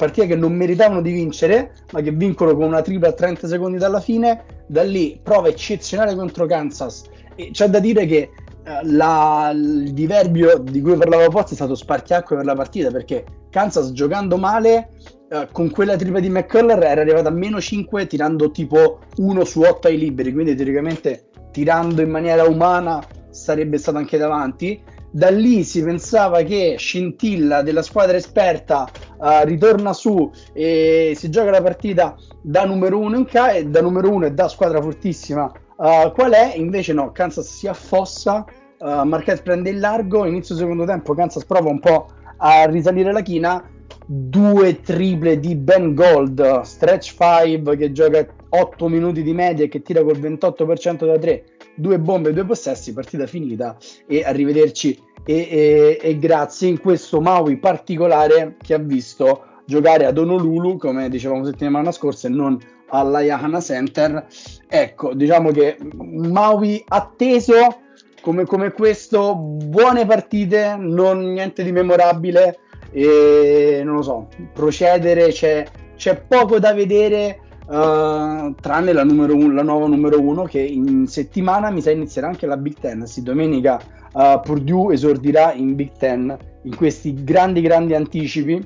[0.00, 3.76] partita che non meritavano di vincere, ma che vincono con una tripla a 30 secondi
[3.76, 4.64] dalla fine.
[4.66, 7.04] Da lì prova eccezionale contro Kansas.
[7.34, 8.30] E c'è da dire che
[8.64, 13.24] eh, la, il diverbio di cui parlava Pozzi è stato spartiacque per la partita perché
[13.50, 14.90] Kansas giocando male
[15.30, 19.60] eh, con quella tripla di McCuller era arrivata a meno 5 tirando tipo 1 su
[19.60, 25.64] 8 ai liberi quindi teoricamente tirando in maniera umana sarebbe stato anche davanti da lì
[25.64, 28.88] si pensava che Scintilla della squadra esperta
[29.18, 33.80] uh, ritorna su e si gioca la partita da numero uno in K e da
[33.80, 36.54] numero uno e da squadra fortissima uh, qual è?
[36.56, 38.44] Invece no, Kansas si affossa,
[38.78, 43.20] uh, Marquette prende il largo, inizio secondo tempo Kansas prova un po' a risalire la
[43.20, 43.62] china,
[44.12, 49.82] due triple di Ben Gold, stretch 5 che gioca 8 minuti di media e che
[49.82, 51.44] tira col 28% da 3
[51.76, 53.76] due bombe, due possessi, partita finita
[54.08, 60.18] e arrivederci e, e, e grazie in questo Maui particolare che ha visto giocare ad
[60.18, 64.26] Honolulu, come dicevamo settimana scorsa, e non alla Yahana Center.
[64.66, 67.78] Ecco, diciamo che Maui atteso
[68.22, 72.58] come, come questo, buone partite, non niente di memorabile
[72.92, 79.62] e non lo so, procedere, c'è, c'è poco da vedere Uh, tranne la, un, la,
[79.62, 83.06] nuova numero uno che in settimana mi sa inizierà anche la Big Ten.
[83.06, 83.80] Sì, domenica
[84.12, 88.60] uh, Purdue esordirà in Big Ten in questi grandi grandi anticipi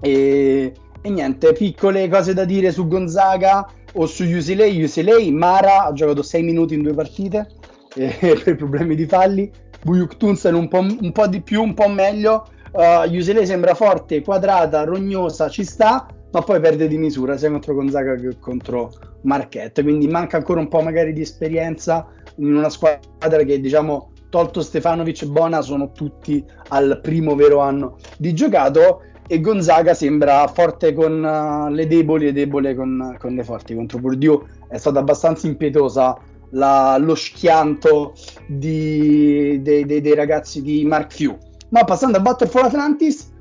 [0.00, 4.66] e, e, niente, piccole cose da dire su Gonzaga o su UCLA.
[4.66, 7.48] UCLA, Mara ha giocato 6 minuti in due partite
[7.94, 8.14] eh,
[8.44, 9.50] per problemi di falli.
[9.82, 12.48] Buyuk Tunsen un un po' di più, un po' meglio.
[12.76, 17.74] Uh, UCLA sembra forte, quadrata, rognosa, ci sta ma poi perde di misura sia contro
[17.74, 23.42] Gonzaga che contro Marquette, quindi manca ancora un po' magari di esperienza in una squadra
[23.42, 29.40] che diciamo tolto Stefanovic e Bona sono tutti al primo vero anno di giocato e
[29.40, 34.42] Gonzaga sembra forte con uh, le deboli e debole con, con, le forti contro Purdue
[34.68, 36.18] è stata abbastanza impietosa
[36.50, 38.12] la, lo schianto
[38.46, 41.36] di, dei, dei, dei, ragazzi di Mark Few
[41.70, 43.34] ma passando a Battle for Atlantis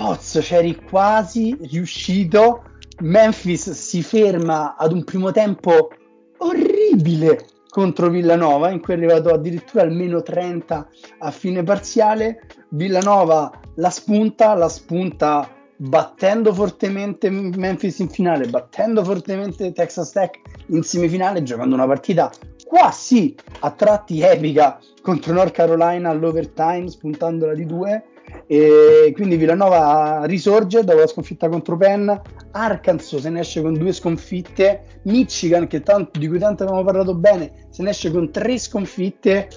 [0.00, 2.62] Pozzo, c'eri quasi riuscito.
[3.00, 5.90] Memphis si ferma ad un primo tempo
[6.38, 12.46] orribile contro Villanova, in cui è arrivato addirittura al meno 30 a fine parziale.
[12.70, 20.82] Villanova la spunta, la spunta battendo fortemente Memphis in finale, battendo fortemente Texas Tech in
[20.82, 22.30] semifinale, giocando una partita
[22.70, 28.04] quasi a tratti epica contro North Carolina all'overtime, spuntandola di due.
[28.46, 32.08] E quindi Villanova risorge dopo la sconfitta contro Penn,
[32.52, 37.66] Arkansas se ne esce con due sconfitte, Michigan tanto, di cui tanto abbiamo parlato bene
[37.70, 39.48] se ne esce con tre sconfitte.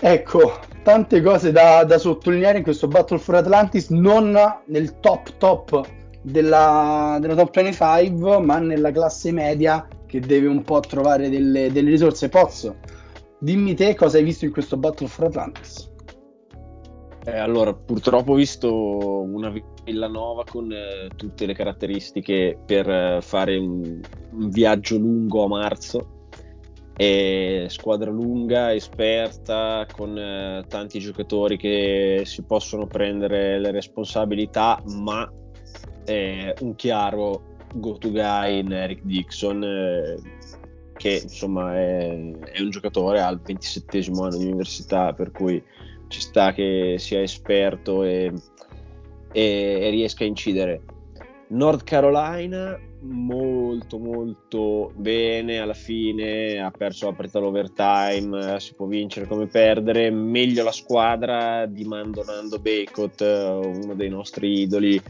[0.00, 5.84] Ecco, tante cose da, da sottolineare in questo Battle for Atlantis, non nel top top
[6.22, 11.90] della, della top 25, ma nella classe media che deve un po' trovare delle, delle
[11.90, 12.28] risorse.
[12.28, 12.76] Pozzo,
[13.38, 15.88] dimmi te cosa hai visto in questo Battle for Atlantis.
[17.24, 19.52] Eh, allora, purtroppo ho visto una
[19.84, 24.00] Villanova con eh, tutte le caratteristiche per eh, fare un,
[24.32, 26.16] un, viaggio lungo a marzo.
[26.96, 35.30] E squadra lunga, esperta, con eh, tanti giocatori che si possono prendere le responsabilità, ma
[36.60, 40.16] un chiaro go-to guy in Eric Dixon, eh,
[40.96, 45.62] che insomma è, è un giocatore al 27 anno di università, per cui
[46.08, 48.32] ci sta che sia esperto e,
[49.32, 49.42] e,
[49.82, 50.82] e riesca a incidere.
[51.48, 59.26] North Carolina molto molto bene alla fine ha perso la partita all'overtime si può vincere
[59.26, 65.00] come perdere meglio la squadra di Mandonando Bacot uno dei nostri idoli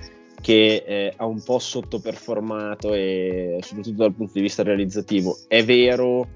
[0.40, 5.36] che eh, ha un po' sottoperformato e soprattutto dal punto di vista realizzativo.
[5.48, 6.26] È vero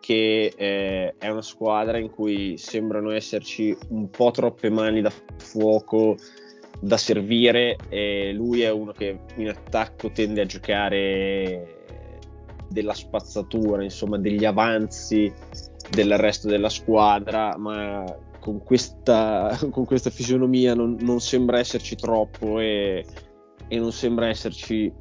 [0.00, 6.16] che eh, è una squadra in cui sembrano esserci un po' troppe mani da fuoco
[6.80, 11.76] da servire e lui è uno che in attacco tende a giocare
[12.68, 15.32] della spazzatura, insomma degli avanzi
[15.90, 18.04] del resto della squadra, ma
[18.38, 23.04] con questa, con questa fisionomia non, non, sembra esserci troppo e,
[23.68, 24.92] e non sembra esserci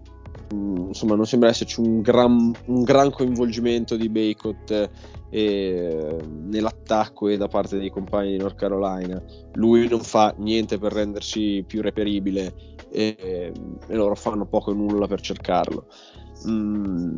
[0.53, 4.89] Mm, insomma non sembra esserci un gran, un gran coinvolgimento di Bacot
[5.29, 9.21] eh, nell'attacco e da parte dei compagni di North Carolina.
[9.53, 12.53] Lui non fa niente per rendersi più reperibile
[12.91, 13.51] e,
[13.87, 15.87] e loro fanno poco e nulla per cercarlo.
[16.47, 17.17] Mm,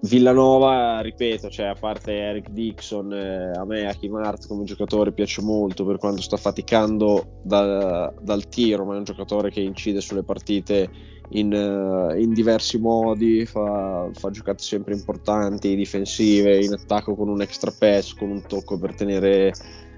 [0.00, 5.42] Villanova, ripeto, cioè, a parte Eric Dixon, eh, a me Hakim Hart come giocatore piace
[5.42, 10.22] molto per quanto sta faticando da, dal tiro, ma è un giocatore che incide sulle
[10.22, 10.88] partite
[11.30, 17.42] in, uh, in diversi modi, fa, fa, giocate sempre importanti, difensive, in attacco con un
[17.42, 19.52] extra pass, con un tocco per tenere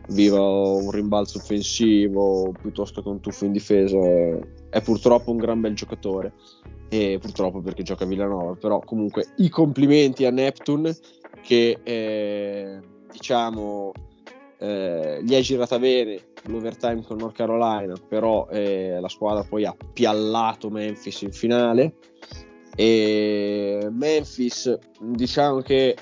[0.08, 3.98] viva un rimbalzo offensivo piuttosto che un tuffo in difesa.
[4.70, 6.32] È purtroppo un gran bel giocatore
[6.90, 10.94] e purtroppo perché gioca a Villanova, però comunque i complimenti a Neptune
[11.40, 13.92] che eh, diciamo
[14.58, 19.76] eh, gli è girata bene l'overtime con North Carolina, però eh, la squadra poi ha
[19.92, 21.94] piallato Memphis in finale.
[22.74, 25.96] E Memphis diciamo che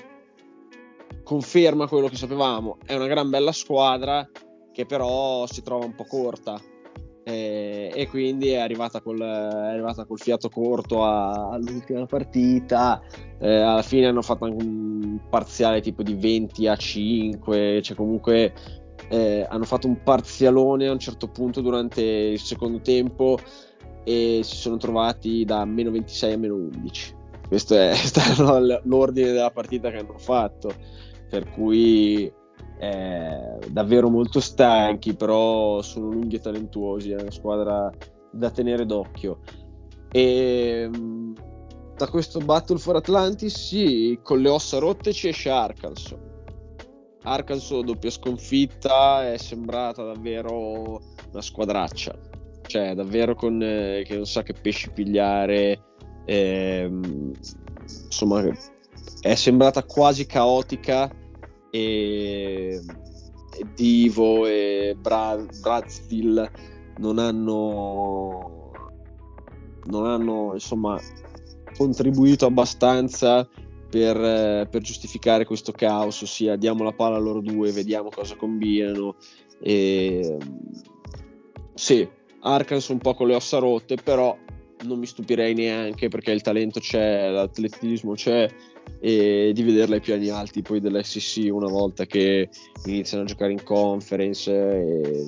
[1.23, 4.27] conferma quello che sapevamo, è una gran bella squadra
[4.71, 6.59] che però si trova un po' corta.
[7.23, 7.58] Eh,
[7.99, 13.01] e quindi è arrivata col, è arrivata col fiato corto a, all'ultima partita.
[13.39, 18.53] Eh, alla fine hanno fatto anche un parziale tipo di 20 a 5, cioè comunque
[19.09, 23.37] eh, hanno fatto un parzialone a un certo punto durante il secondo tempo
[24.05, 27.15] e si sono trovati da meno 26 a meno 11.
[27.49, 30.73] Questo è stato l'ordine della partita che hanno fatto,
[31.29, 32.31] per cui
[32.79, 37.91] eh, davvero molto stanchi, però sono lunghi e talentuosi, è una squadra
[38.31, 39.39] da tenere d'occhio.
[40.11, 41.33] E mm,
[41.97, 46.17] da questo Battle for Atlantis, sì, con le ossa rotte ci esce Arkansas.
[47.23, 52.17] Arkansas doppia sconfitta è sembrata davvero una squadraccia,
[52.65, 55.81] cioè davvero con eh, che non sa che pesci pigliare,
[56.23, 56.89] eh,
[58.05, 58.41] insomma
[59.19, 61.11] è sembrata quasi caotica
[61.69, 62.81] e,
[63.75, 66.51] Divo e Bra- Bradville
[66.97, 68.71] non hanno,
[69.85, 70.99] non hanno insomma
[71.77, 73.47] contribuito abbastanza
[73.89, 79.15] per, per, giustificare questo caos, ossia diamo la palla a loro due, vediamo cosa combinano.
[79.61, 80.37] E,
[81.73, 82.07] sì,
[82.41, 84.37] Arkansas un po' con le ossa rotte, però
[84.85, 88.47] non mi stupirei neanche perché il talento c'è, l'atletismo c'è
[88.99, 92.49] e di vederla ai piani alti poi dell'SC una volta che
[92.85, 95.27] iniziano a giocare in conference e,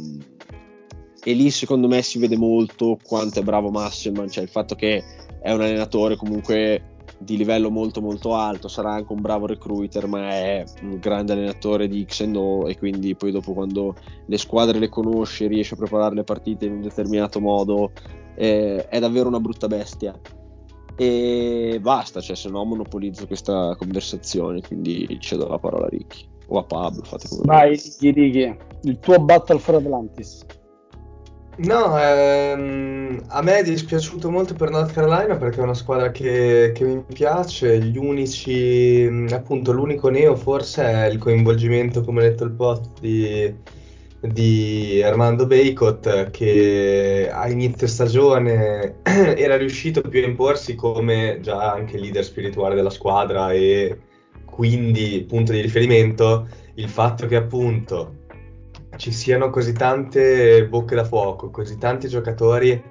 [1.24, 5.04] e lì secondo me si vede molto quanto è bravo Masselman, cioè il fatto che
[5.42, 10.30] è un allenatore comunque di livello molto molto alto, sarà anche un bravo recruiter, ma
[10.30, 13.96] è un grande allenatore di Xendo e quindi poi dopo quando
[14.26, 17.92] le squadre le conosce, riesce a preparare le partite in un determinato modo,
[18.36, 20.20] eh, è davvero una brutta bestia.
[20.96, 26.60] E basta, cioè se no monopolizzo questa conversazione, quindi cedo la parola a Ricky o
[26.60, 30.46] a Pablo, fate come Vai Ricky, Ricky, il tuo Battle for Atlantis.
[31.58, 36.72] No, ehm, a me è dispiaciuto molto per North Carolina perché è una squadra che,
[36.74, 37.78] che mi piace.
[37.80, 43.54] Gli unici, appunto, l'unico neo forse è il coinvolgimento, come ha detto il post, di,
[44.22, 51.98] di Armando Bacot che a inizio stagione era riuscito più a imporsi come già anche
[51.98, 53.98] leader spirituale della squadra e
[54.46, 56.48] quindi punto di riferimento.
[56.76, 58.20] Il fatto che appunto
[58.98, 62.82] ci siano così tante bocche da fuoco, così tanti giocatori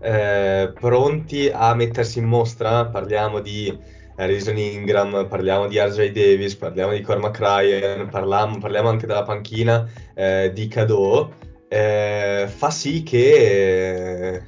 [0.00, 6.92] eh, pronti a mettersi in mostra, parliamo di Harrison Ingram, parliamo di RJ Davis, parliamo
[6.92, 11.30] di Cormac Ryan, parliamo, parliamo anche della panchina eh, di Cadeau,
[11.68, 14.42] eh, fa sì che eh,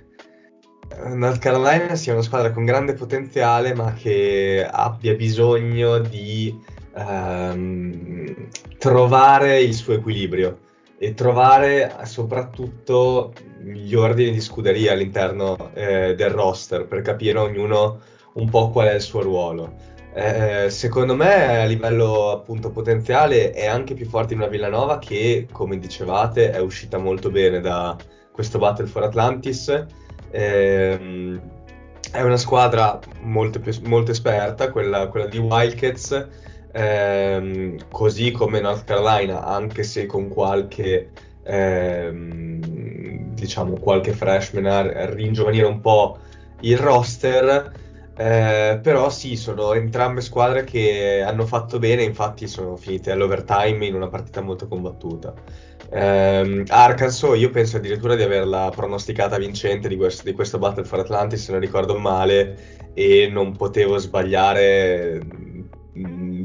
[1.15, 6.55] North Carolina sia una squadra con grande potenziale ma che abbia bisogno di
[6.95, 8.49] ehm,
[8.79, 10.59] trovare il suo equilibrio
[10.99, 18.01] e trovare soprattutto gli ordini di scuderia all'interno eh, del roster per capire ognuno
[18.35, 19.93] un po' qual è il suo ruolo.
[20.15, 25.49] Eh, secondo me a livello appunto potenziale è anche più forte in una Villanova che,
[25.51, 27.97] come dicevate, è uscita molto bene da
[28.31, 29.87] questo Battle for Atlantis.
[30.31, 31.41] Eh,
[32.13, 36.29] è una squadra molto, molto esperta, quella, quella di Wildcats
[36.75, 41.11] ehm, così come North Carolina, anche se con qualche,
[41.45, 42.61] ehm,
[43.35, 46.19] diciamo, qualche freshman a ringiovanire un po'
[46.61, 47.83] il roster.
[48.17, 53.95] Eh, però sì, sono entrambe squadre che hanno fatto bene, infatti sono finite all'overtime in
[53.95, 55.35] una partita molto combattuta.
[55.91, 61.01] Eh, Arkansas, io penso addirittura di averla pronosticata vincente di questo, di questo Battle for
[61.01, 65.21] Atlantis, se non ricordo male, e non potevo sbagliare
[65.93, 66.45] mh,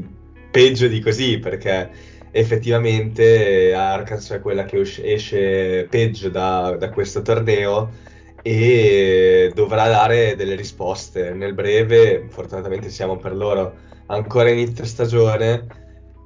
[0.50, 1.90] peggio di così perché
[2.32, 8.08] effettivamente Arkansas è quella che esce peggio da, da questo torneo
[8.42, 11.32] e dovrà dare delle risposte.
[11.32, 13.74] Nel breve, fortunatamente siamo per loro
[14.06, 15.66] ancora inizio stagione,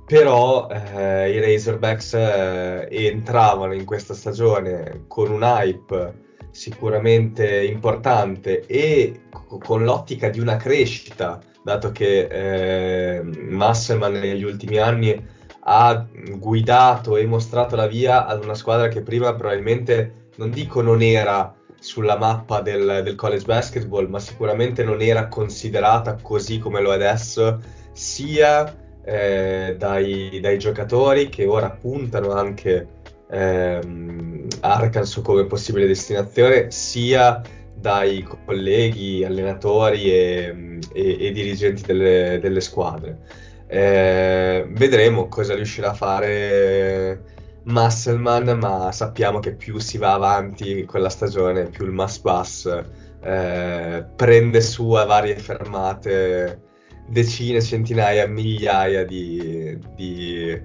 [0.07, 9.23] però eh, i Razorbacks eh, entravano in questa stagione con un hype sicuramente importante e
[9.59, 15.33] con l'ottica di una crescita, dato che eh, Masselman negli ultimi anni
[15.67, 16.07] ha
[16.37, 21.55] guidato e mostrato la via ad una squadra che prima probabilmente, non dico non era
[21.85, 26.95] sulla mappa del, del college basketball, ma sicuramente non era considerata così come lo è
[26.95, 27.61] adesso,
[27.93, 28.75] sia
[29.05, 32.89] eh, dai, dai, giocatori che ora puntano anche
[33.31, 37.43] ehm, Arkansas come possibile destinazione, sia
[37.75, 43.19] dai colleghi, allenatori e, e, e dirigenti delle, delle squadre.
[43.67, 47.34] Eh, vedremo cosa riuscirà a fare
[47.65, 52.85] Musselman, ma sappiamo che più si va avanti con la stagione, più il Mass Bus
[53.23, 56.63] eh, prende su a varie fermate
[57.09, 60.61] decine, centinaia, migliaia di, di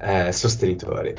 [0.00, 1.14] eh, sostenitori.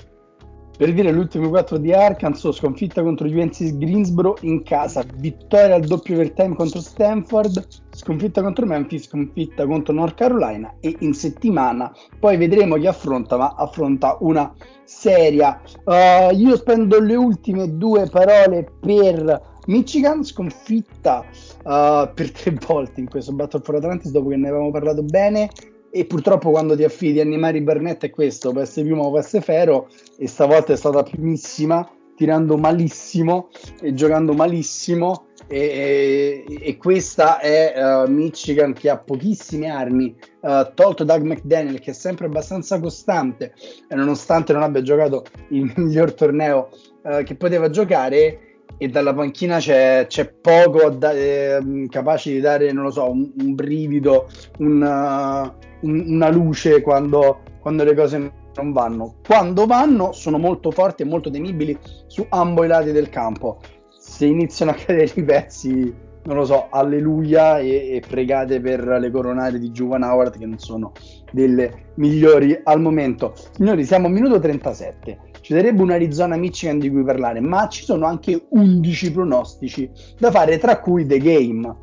[0.80, 6.13] Per dire l'ultimo 4 di Arkansas, sconfitta contro Juventus Greensboro in casa, vittoria al doppio
[6.13, 12.77] overtime contro Stanford, sconfitta contro Memphis, sconfitta contro North Carolina e in settimana poi vedremo
[12.77, 14.53] chi affronta, ma affronta una
[14.86, 15.59] seria.
[15.84, 23.09] Uh, io spendo le ultime due parole per Michigan, sconfitta uh, per tre volte in
[23.09, 25.49] questo Battle for Atlantis dopo che ne avevamo parlato bene
[25.92, 30.28] e purtroppo quando ti affidi a Nimari Barnett è questo, essere piuma essere ferro e
[30.28, 33.48] stavolta è stata primissima tirando malissimo
[33.80, 35.28] e giocando malissimo.
[35.48, 41.80] E, e, e questa è uh, Michigan che ha pochissime armi uh, tolto Doug McDaniel
[41.80, 43.56] che è sempre abbastanza costante
[43.88, 46.70] nonostante non abbia giocato il miglior torneo
[47.02, 48.49] uh, che poteva giocare
[48.82, 51.59] e dalla panchina c'è, c'è poco da, eh,
[51.89, 57.84] capace di dare, non lo so, un, un brivido, una, un, una luce quando, quando,
[57.84, 59.15] le cose non vanno.
[59.25, 61.77] Quando vanno sono molto forti e molto temibili
[62.07, 63.59] su ambo i lati del campo.
[63.99, 69.11] Se iniziano a cadere i pezzi, non lo so, alleluia e, e pregate per le
[69.11, 70.93] coronate di Juvan Howard che non sono
[71.34, 73.34] delle migliori al momento.
[73.51, 77.84] Signori, siamo a minuto 37 ci sarebbe un Arizona Michigan di cui parlare, ma ci
[77.84, 79.89] sono anche 11 pronostici
[80.20, 81.76] da fare, tra cui The Game.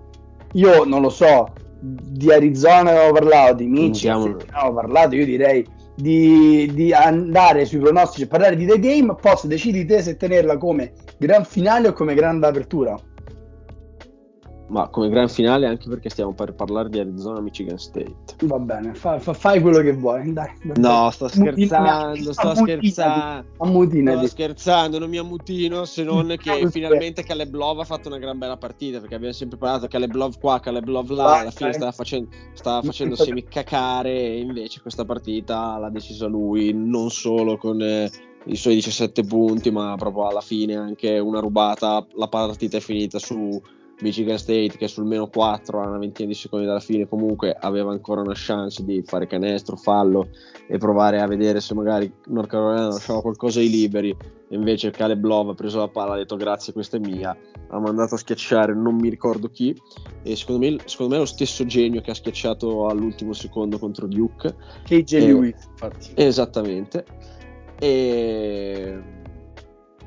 [0.53, 6.71] Io non lo so, di Arizona avevo parlato, di Michigan avevo parlato, io direi di,
[6.75, 10.93] di, andare sui pronostici e parlare di The Game, posso decidi te se tenerla come
[11.19, 12.97] gran finale o come grande apertura
[14.69, 18.15] ma come gran finale anche perché stiamo per parlare di Arizona Michigan State.
[18.43, 20.33] Va bene, fa, fa, fai quello che vuoi.
[20.33, 23.47] Dai, no, sto scherzando, sto scherzando.
[23.59, 24.19] Ammutinati.
[24.19, 28.39] Sto scherzando, non mi ammutino se non che finalmente Caleb Love ha fatto una gran
[28.39, 31.93] bella partita perché abbiamo sempre parlato Caleb Love qua, Caleb Love là, alla fine stava
[31.93, 37.81] facendo, stava facendo semi cacare e invece questa partita l'ha decisa lui, non solo con...
[37.81, 38.11] Eh,
[38.49, 42.07] i suoi 17 punti, ma proprio alla fine anche una rubata.
[42.15, 43.61] La partita è finita su
[44.01, 47.93] Michigan State che sul meno 4 a una ventina di secondi dalla fine comunque aveva
[47.93, 50.29] ancora una chance di fare canestro, fallo
[50.69, 54.15] e provare a vedere se magari North Carolina lasciava qualcosa ai liberi.
[54.49, 57.37] E invece Caleb Love ha preso la palla ha detto grazie questa è mia.
[57.69, 59.75] Ha mandato a schiacciare non mi ricordo chi
[60.23, 64.07] e secondo me, secondo me è lo stesso genio che ha schiacciato all'ultimo secondo contro
[64.07, 64.55] Duke.
[64.85, 66.11] KJ Lewis infatti.
[66.15, 67.05] Esattamente.
[67.79, 69.25] E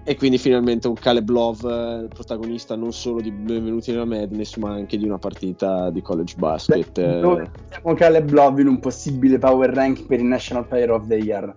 [0.10, 4.72] e quindi finalmente un Caleb Love, eh, protagonista non solo di Benvenuti nella Madness, ma
[4.72, 6.92] anche di una partita di college basket.
[6.94, 11.06] Beh, noi siamo Caleb Love in un possibile power rank per il National Player of
[11.06, 11.56] the Year.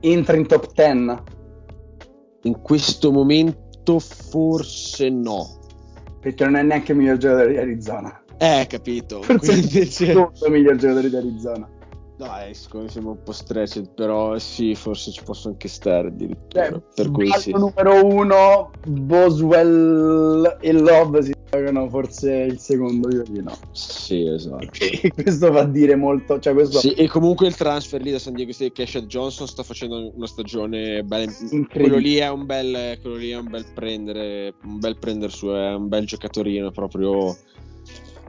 [0.00, 1.22] Entra in top 10?
[2.42, 5.58] In questo momento forse no.
[6.20, 8.22] Perché non è neanche il miglior giocatore di Arizona.
[8.36, 9.22] Eh, capito.
[9.22, 11.66] Forse Quindi, è il secondo miglior giocatore di Arizona.
[12.16, 16.70] Dai, secondo me siamo un po' stretched, però sì, forse ci posso anche stare addirittura.
[16.70, 17.50] Beh, per cui sì.
[17.50, 23.54] numero uno, Boswell e Love si giocano forse il secondo, io di no.
[23.72, 24.66] Sì, esatto.
[24.78, 26.38] E questo fa dire molto.
[26.38, 26.78] Cioè questo...
[26.78, 30.26] Sì, e comunque il transfer lì da San Diego State, Cashad Johnson, sta facendo una
[30.26, 31.30] stagione bella.
[31.70, 35.48] Quello lì è un bel, quello lì è un bel prendere, un bel prendere su,
[35.48, 37.36] è un bel giocatorino, proprio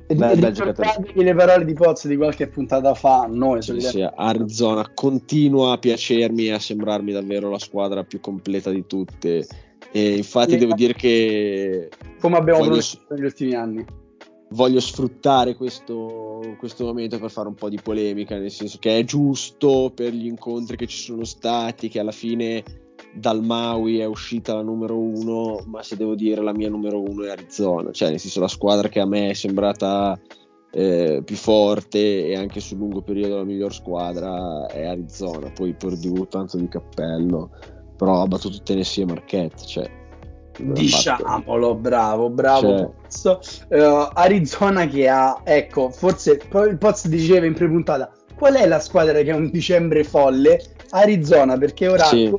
[0.08, 3.28] Beh, ricordatevi le parole di Pozzo di qualche puntata fa.
[3.30, 8.72] Noi sì, sì, Arizona continua a piacermi e a sembrarmi davvero la squadra più completa
[8.72, 9.46] di tutte.
[9.92, 11.90] E infatti, sì, devo dire che.
[12.20, 13.86] Come abbiamo voglio, negli ultimi anni.
[14.52, 19.04] Voglio sfruttare questo, questo momento per fare un po' di polemica, nel senso che è
[19.04, 22.64] giusto per gli incontri che ci sono stati, che alla fine
[23.18, 27.24] dal Maui è uscita la numero uno, ma se devo dire la mia numero uno
[27.24, 30.20] è Arizona, cioè nel senso la squadra che a me è sembrata
[30.72, 36.28] eh, più forte e anche sul lungo periodo la miglior squadra è Arizona, poi Purdue
[36.28, 37.52] tanto di cappello,
[37.96, 40.06] però ha battuto Tennessee e Marquette, cioè
[40.60, 42.96] Diciamolo, bravo, bravo.
[43.10, 43.38] Cioè...
[43.70, 49.22] Uh, Arizona che ha, ecco, forse il Poz diceva in pre-puntata, qual è la squadra
[49.22, 50.60] che ha un dicembre folle?
[50.90, 52.34] Arizona, perché ora sì.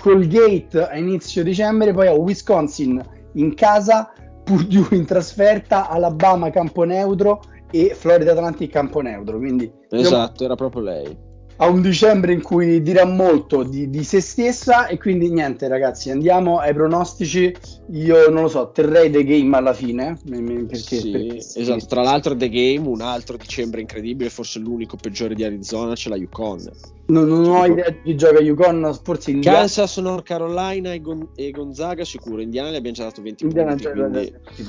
[0.00, 3.02] Colgate a inizio dicembre, poi a Wisconsin
[3.34, 4.12] in casa,
[4.44, 9.38] Purdue in trasferta, Alabama campo neutro e Florida Atlantic campo neutro.
[9.38, 11.25] Quindi, esatto, era proprio lei
[11.58, 16.10] a un dicembre in cui dirà molto di, di, se stessa e quindi niente ragazzi
[16.10, 17.54] andiamo ai pronostici.
[17.92, 21.86] Io non lo so terrei The Game alla fine perché, sì, perché, esatto.
[21.86, 26.16] tra l'altro The Game un altro dicembre incredibile forse l'unico peggiore di Arizona c'è la
[26.16, 26.70] Yukon.
[27.06, 31.28] Non, non ho idea di chi gioca Yukon forse Indiana Kansas, North Carolina e, Gon-
[31.34, 32.42] e, Gonzaga sicuro.
[32.42, 34.34] Indiana le abbiamo già dato 20 Indiana punti, quindi...
[34.56, 34.62] 20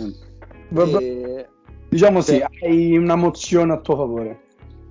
[0.69, 1.03] punti.
[1.03, 1.47] E...
[1.89, 2.41] diciamo sì.
[2.61, 4.45] hai una mozione a tuo favore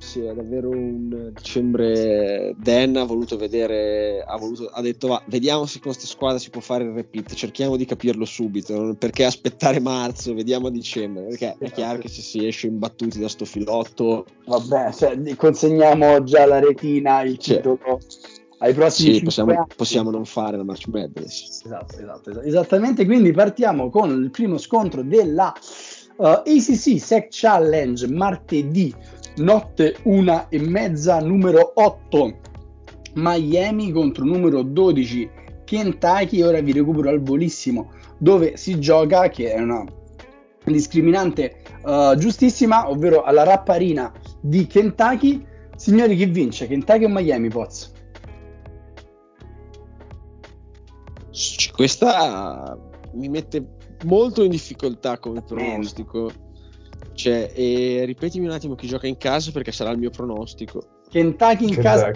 [0.07, 2.55] sì, è davvero un dicembre.
[2.57, 6.51] Dan ha voluto vedere, ha, voluto, ha detto: va, vediamo se con questa squadra si
[6.51, 7.35] può fare il repeat.
[7.35, 8.95] Cerchiamo di capirlo subito.
[8.97, 10.33] Perché aspettare marzo?
[10.33, 11.25] Vediamo a dicembre.
[11.25, 16.47] Perché è chiaro che se si esce imbattuti da sto filotto, vabbè, cioè, consegniamo già
[16.47, 17.99] la retina il cioè, titolo
[18.59, 21.63] ai prossimi sì, possiamo, possiamo, non fare la March Madness.
[21.65, 23.05] Esatto, esatto, esatto, esattamente.
[23.05, 25.53] Quindi partiamo con il primo scontro della
[26.17, 28.95] uh, ACC Sec Challenge martedì
[29.37, 32.39] notte una e mezza, numero 8
[33.15, 35.31] Miami contro numero 12
[35.65, 36.43] Kentucky.
[36.43, 39.85] Ora vi recupero al volissimo dove si gioca, che è una
[40.65, 45.45] discriminante uh, giustissima, ovvero alla rapparina di Kentucky.
[45.77, 46.67] Signori, chi vince?
[46.67, 47.93] Kentucky o Miami, Poz?
[51.75, 52.79] Questa
[53.13, 56.31] mi mette molto in difficoltà come pronostico.
[57.15, 60.83] Cioè, e ripetimi un attimo chi gioca in casa perché sarà il mio pronostico.
[61.09, 61.83] Kentucky in Kentucky.
[61.83, 62.13] casa.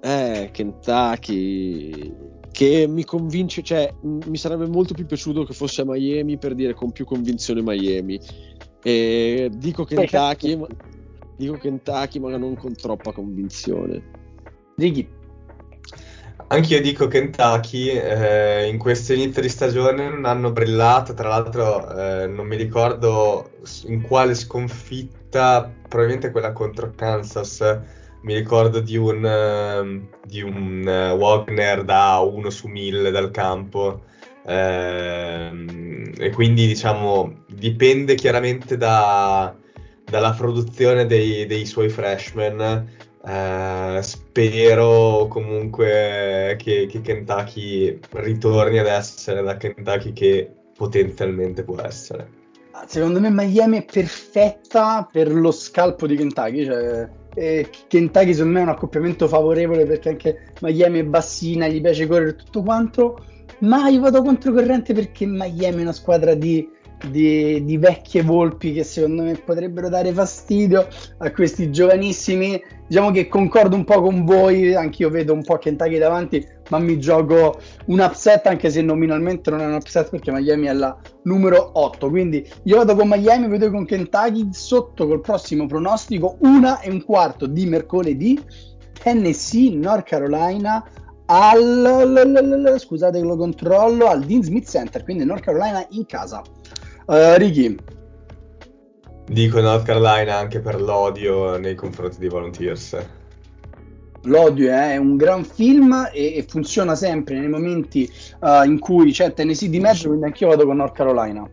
[0.00, 6.38] Eh, Kentucky che mi convince, cioè mi sarebbe molto più piaciuto che fosse a Miami
[6.38, 8.18] per dire con più convinzione Miami.
[8.82, 10.66] E dico Kentucky, ma,
[11.36, 14.02] dico Kentucky, ma non con troppa convinzione.
[14.76, 15.08] Ricky.
[16.50, 22.26] Anch'io dico Kentucky, eh, in questo inizio di stagione non hanno brillato, tra l'altro eh,
[22.26, 23.50] non mi ricordo
[23.84, 27.60] in quale sconfitta, probabilmente quella contro Kansas,
[28.22, 34.04] mi ricordo di un, uh, di un uh, Wagner da 1 su 1000 dal campo,
[34.46, 35.50] eh,
[36.16, 39.54] e quindi diciamo dipende chiaramente da,
[40.02, 49.42] dalla produzione dei, dei suoi freshman Uh, spero comunque che, che, Kentucky ritorni ad essere
[49.42, 52.30] la Kentucky che potenzialmente può essere.
[52.70, 58.52] Ah, secondo me Miami è perfetta per lo scalpo di Kentucky, cioè, eh, Kentucky secondo
[58.52, 63.24] me è un accoppiamento favorevole perché anche Miami è bassina, gli piace correre tutto quanto,
[63.60, 66.68] ma io vado controcorrente perché Miami è una squadra di
[67.06, 70.86] di, di, vecchie volpi che secondo me potrebbero dare fastidio
[71.18, 72.60] a questi giovanissimi.
[72.86, 76.98] Diciamo che concordo un po' con voi, anch'io vedo un po' Kentucky davanti, ma mi
[76.98, 81.70] gioco un upset anche se nominalmente non è un upset perché Miami è la numero
[81.74, 82.08] 8.
[82.08, 87.04] Quindi io vado con Miami, vedo con Kentucky sotto col prossimo pronostico una e un
[87.04, 88.40] quarto di mercoledì.
[89.00, 90.84] Tennessee, North Carolina
[91.30, 96.42] al scusate che lo controllo al Dean Smith Center, quindi North Carolina in casa.
[97.08, 97.74] Uh, Ricky.
[99.30, 102.96] Dico North Carolina anche per l'odio nei confronti dei Volunteers.
[104.24, 109.10] L'odio eh, è un gran film e, e funziona sempre nei momenti uh, in cui
[109.10, 111.50] c'è Tennessee di mezzo, quindi anch'io vado con North Carolina.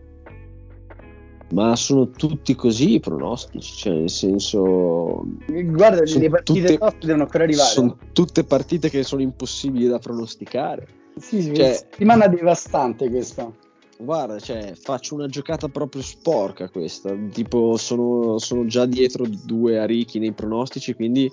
[1.52, 5.24] Ma sono tutti così i pronostici, cioè nel senso...
[5.46, 7.70] Guarda, le partite tutte, devono ancora arrivare.
[7.70, 10.86] Sono tutte partite che sono impossibili da pronosticare.
[11.16, 13.50] Sì, sì, cioè, settimana devastante questa.
[13.98, 17.16] Guarda, cioè, faccio una giocata proprio sporca questa.
[17.32, 21.30] Tipo, sono, sono già dietro due a Ricky nei pronostici, quindi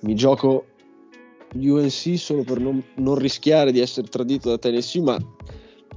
[0.00, 0.66] mi gioco
[1.54, 5.18] UNC solo per non, non rischiare di essere tradito da Tennessee, ma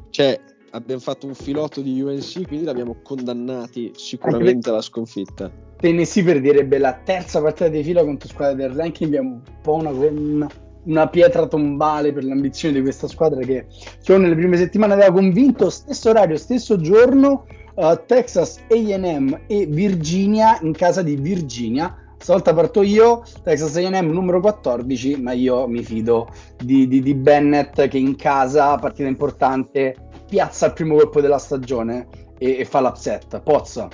[0.10, 0.40] cioè,
[0.72, 5.52] abbiamo fatto un filotto di UNC, quindi l'abbiamo condannati sicuramente alla sconfitta.
[5.78, 9.76] Tennessee per direbbe la terza partita di fila contro squadra del ranking è un po'
[9.76, 10.50] una, una
[10.90, 13.68] una pietra tombale per l'ambizione di questa squadra che
[14.00, 20.60] solo nelle prime settimane aveva convinto, stesso orario, stesso giorno, uh, Texas AM e Virginia
[20.62, 21.96] in casa di Virginia.
[22.18, 26.28] stavolta parto io, Texas A&M numero 14, ma io mi fido
[26.58, 29.96] di, di, di Bennett che in casa, partita importante,
[30.28, 33.40] piazza il primo colpo della stagione e, e fa l'upset.
[33.42, 33.88] Pozza.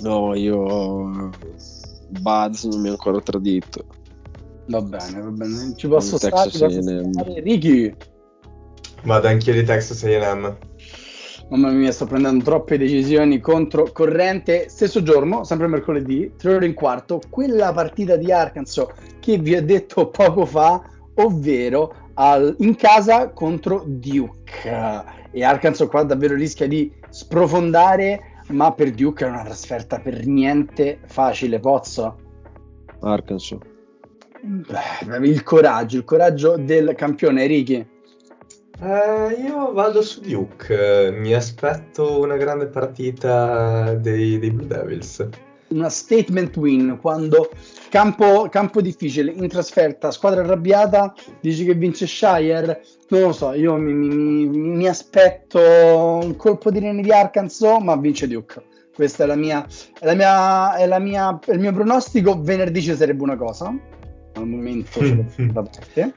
[0.00, 1.30] No, io
[2.20, 3.93] Buzz non mi ha ancora tradito.
[4.66, 5.74] Va bene, va bene.
[5.76, 6.50] Ci posso stare.
[7.42, 7.94] Ricky.
[9.02, 10.56] Vado anch'io di Texas A&M.
[11.50, 14.70] Mamma mia, sto prendendo troppe decisioni contro corrente.
[14.70, 18.86] Stesso giorno, sempre mercoledì, tre ore e un quarto, quella partita di Arkansas
[19.20, 20.82] che vi ho detto poco fa,
[21.16, 24.72] ovvero al- in casa contro Duke.
[25.32, 31.00] E Arkansas qua davvero rischia di sprofondare, ma per Duke è una trasferta per niente
[31.06, 31.60] facile.
[31.60, 32.16] Pozzo.
[33.00, 33.58] Arkansas.
[34.46, 37.86] Beh, il coraggio, il coraggio del campione Ricky.
[38.78, 45.26] Eh, io vado su Duke, eh, mi aspetto una grande partita dei, dei Blue Devils.
[45.68, 47.48] una statement win quando
[47.88, 52.82] campo, campo difficile in trasferta, squadra arrabbiata, dici che vince Shire.
[53.08, 55.58] Non lo so, io mi, mi- mi- aspetto
[56.22, 58.62] un colpo di rene di Arkansas, ma vince Duke.
[58.94, 59.66] Questa è la mia,
[59.98, 62.40] è la mia, è la mia, è il mio pronostico.
[62.40, 63.76] Venerdì ci sarebbe una cosa.
[64.34, 66.14] Al momento ce l'ho da parte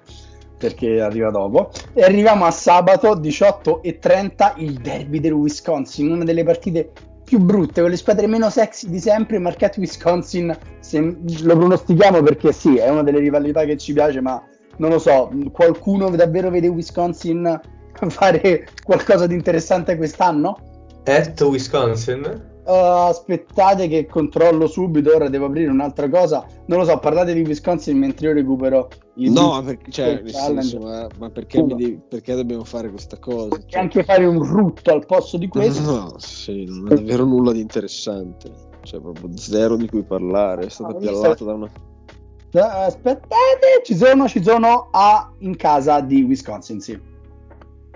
[0.58, 1.70] perché arriva dopo.
[1.94, 6.92] E arriviamo a sabato 18 e 30 il derby del Wisconsin, una delle partite
[7.24, 12.52] più brutte, con le squadre meno sexy di sempre, marchiate Wisconsin, se lo pronostichiamo perché
[12.54, 14.42] sì, è una delle rivalità che ci piace, ma
[14.78, 17.60] non lo so, qualcuno davvero vede Wisconsin
[18.08, 20.58] fare qualcosa di interessante quest'anno?
[21.06, 22.56] At Wisconsin?
[22.68, 26.46] Uh, aspettate che controllo subito, ora devo aprire un'altra cosa.
[26.66, 30.80] Non lo so, parlate di Wisconsin mentre io recupero il No, ma perché, cioè, senso,
[30.80, 33.56] ma, ma perché, mi devi- perché dobbiamo fare questa cosa?
[33.56, 35.90] E Cioè, anche fare un rutto al posto di questo.
[35.90, 38.52] no, sì, non è davvero nulla di interessante.
[38.82, 40.66] Cioè, proprio zero di cui parlare.
[40.66, 41.72] È stata No, piallata da una.
[42.52, 47.00] Eh, Aspettate, ci sono, ci sono a, in casa di Wisconsin, sì.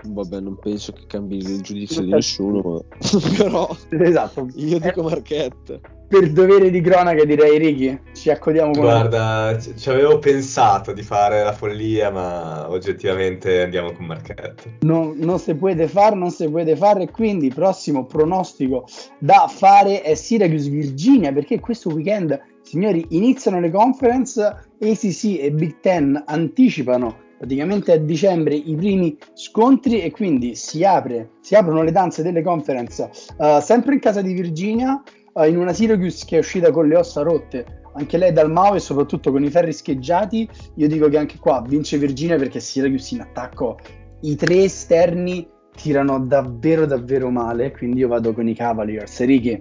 [0.04, 2.80] Vabbè, non penso che cambi il giudizio di nessuno, ma...
[3.36, 4.48] però Esatto.
[4.56, 5.80] io dico Eh, Marchetta.
[6.08, 11.02] per dovere di cronaca direi Ricky, ci accodiamo con Guarda, ci ci avevo pensato di
[11.02, 14.64] fare la follia, ma oggettivamente andiamo con Marchetto.
[14.80, 18.86] non, non si può fare, non si può fare, quindi prossimo pronostico
[19.18, 24.42] da fare è Syracuse Virginia, perché questo weekend, signori, iniziano le conference,
[24.80, 31.30] ACC e Big Ten anticipano praticamente a dicembre i primi scontri e quindi si, apre,
[31.40, 35.02] si aprono le danze delle conference eh, sempre in casa di Virginia,
[35.34, 38.76] eh, in una Syracuse che è uscita con le ossa rotte, anche lei dal Mao
[38.76, 43.16] e soprattutto con i ferri scheggiati, io dico che anche qua vince Virginia perché Syracuse
[43.16, 43.76] in attacco
[44.20, 49.18] i tre esterni tirano davvero davvero male, quindi io vado con i Cavaliers.
[49.24, 49.60] Ricky,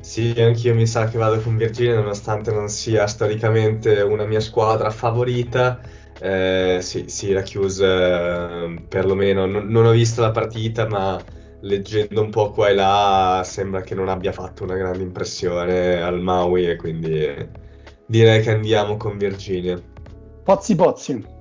[0.00, 4.88] Sì, anch'io mi sa che vado con Virginia, nonostante non sia storicamente una mia squadra
[4.88, 5.95] favorita.
[6.18, 11.22] Eh, sì, Syracuse, eh, perlomeno non, non ho visto la partita, ma
[11.60, 16.20] leggendo un po' qua e là sembra che non abbia fatto una grande impressione al
[16.20, 17.48] Maui e quindi eh,
[18.06, 19.80] direi che andiamo con Virginia.
[20.42, 21.35] Pozzi Pozzi.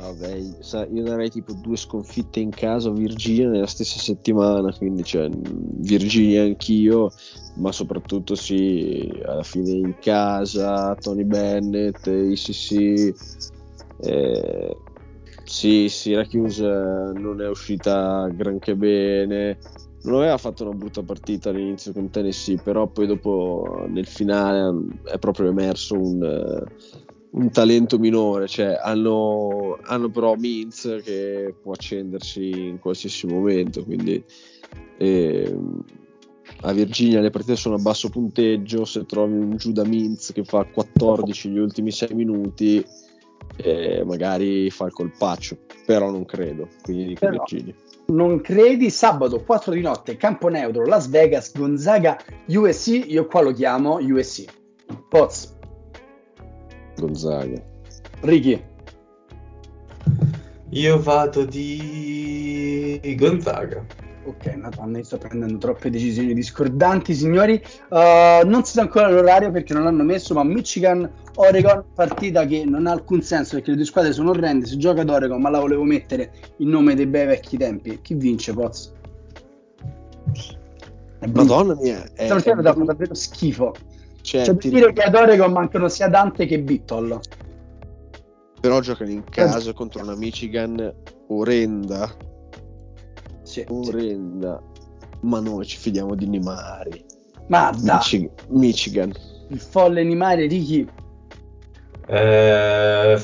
[0.00, 0.34] Vabbè,
[0.92, 6.42] io darei tipo due sconfitte in casa a Virginia nella stessa settimana, quindi cioè, Virginia
[6.42, 7.12] anch'io,
[7.56, 13.14] ma soprattutto sì, alla fine in casa, Tony Bennett, ICC,
[14.00, 14.76] eh,
[15.44, 19.58] sì, Syracuse eh, non è uscita granché bene,
[20.02, 24.72] non aveva fatto una brutta partita all'inizio con Tennessee, però poi dopo nel finale
[25.04, 26.64] è proprio emerso un...
[27.32, 33.84] eh, un talento minore, cioè hanno, hanno però Mintz che può accendersi in qualsiasi momento,
[33.84, 34.22] quindi
[34.98, 35.84] ehm,
[36.62, 40.64] a Virginia le partite sono a basso punteggio, se trovi un Giuda Mintz che fa
[40.64, 42.84] 14 gli ultimi 6 minuti,
[43.56, 45.56] eh, magari fa il colpaccio,
[45.86, 47.74] però non credo, quindi dico Però- Virginia.
[48.10, 48.90] Non credi?
[48.90, 52.18] Sabato 4 di notte, campo neutro, Las Vegas, Gonzaga,
[52.48, 53.04] USC.
[53.06, 54.46] Io qua lo chiamo USC.
[55.08, 55.56] Poz,
[57.00, 57.62] Gonzaga.
[58.20, 58.62] Ricky,
[60.70, 63.84] Io vado di Gonzaga.
[64.24, 67.60] Ok, madonna, io sto prendendo troppe decisioni discordanti, signori.
[67.88, 72.86] Uh, non si sa ancora l'orario perché non l'hanno messo, ma Michigan-Oregon, partita che non
[72.86, 74.66] ha alcun senso perché le due squadre sono orrende.
[74.66, 77.98] Si gioca ad Oregon, ma la volevo mettere in nome dei bei vecchi tempi.
[78.02, 78.92] Chi vince, Poz?
[81.32, 83.74] Madonna mia, è, Stiamo è davvero schifo.
[84.22, 87.18] Cioè, Cioè, ti- per dire che ad Oregon mancano sia Dante che Bittle.
[88.60, 90.92] però giocano in casa contro una Michigan
[91.28, 92.14] orrenda.
[93.42, 93.66] Sì, sì.
[93.68, 94.62] orrenda.
[95.22, 97.04] Ma noi ci fidiamo di Nimari.
[97.48, 99.12] Ma da, Michi- Michigan.
[99.48, 100.86] il folle animale Ricky.
[102.06, 103.20] Eh,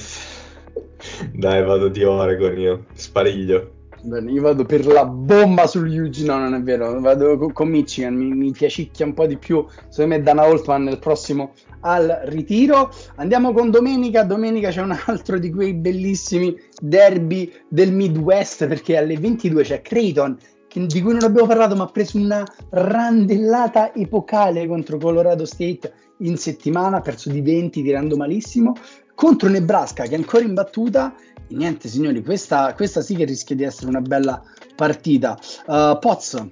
[1.34, 2.86] Dai, vado di Oregon io.
[2.94, 3.74] Spariglio.
[4.02, 8.14] Io vado per la bomba sul Eugene, no, non è vero, vado co- con Michigan,
[8.14, 12.90] mi, mi piacicchia un po' di più, secondo me Dana Holtman nel prossimo al ritiro.
[13.16, 19.16] Andiamo con domenica, domenica c'è un altro di quei bellissimi derby del Midwest perché alle
[19.16, 20.38] 22 c'è Creighton
[20.84, 26.36] di cui non abbiamo parlato ma ha preso una randellata epocale contro Colorado State in
[26.36, 28.74] settimana, ha perso di 20 tirando malissimo,
[29.16, 31.12] contro Nebraska che è ancora in battuta
[31.48, 34.40] e niente signori, questa, questa sì che rischia di essere una bella
[34.76, 35.36] partita.
[35.66, 36.46] Uh, Poz,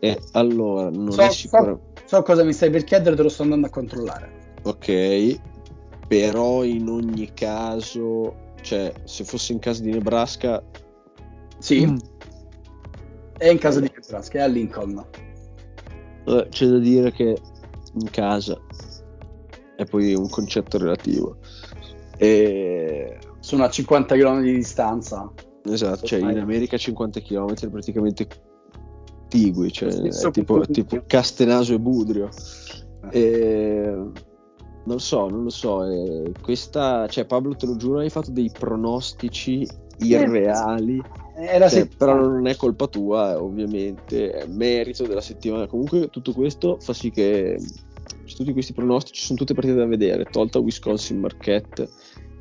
[0.00, 1.92] E allora, non So- sicuro.
[2.04, 4.54] so cosa mi stai per chiedere, te lo sto andando a controllare.
[4.64, 5.38] Ok,
[6.08, 10.62] però in ogni caso, cioè, se fosse in casa di Nebraska,
[11.58, 11.96] Sì, mm,
[13.38, 15.04] è in casa di Nebraska, è a Lincoln.
[16.26, 17.36] eh, c'è da dire che
[17.94, 18.58] in casa
[19.76, 21.38] è poi un concetto relativo.
[22.16, 25.30] E, Sono a 50 km di distanza.
[25.64, 26.38] esatto, cioè in.
[26.38, 28.26] America 50 km è praticamente
[29.28, 31.02] tigui, cioè è tipo, tipo.
[31.06, 32.28] Castenaso e Budrio.
[33.10, 33.20] Eh.
[33.20, 33.96] E,
[34.84, 35.84] non so, non lo so.
[35.84, 39.66] e questa, cioè, Pablo, te lo giuro, hai fatto dei pronostici
[39.98, 41.02] irreali.
[41.38, 45.66] Era Cioè, però non è colpa tua, eh, ovviamente, è merito della settimana.
[45.66, 47.58] Comunque, tutto questo fa sì che
[48.36, 51.88] tutti questi pronostici sono tutte partite da vedere, tolta Wisconsin Marquette,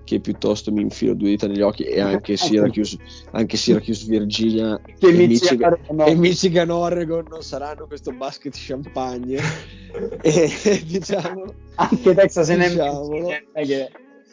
[0.03, 2.97] che piuttosto mi infilo due dita negli occhi, e anche Syracuse,
[3.31, 6.05] anche Syracuse Virginia e Michigan- no.
[6.05, 9.39] e Michigan Oregon non saranno questo basket champagne.
[10.21, 11.45] e diciamo.
[11.75, 13.29] Anche Texas A&M Diciamolo.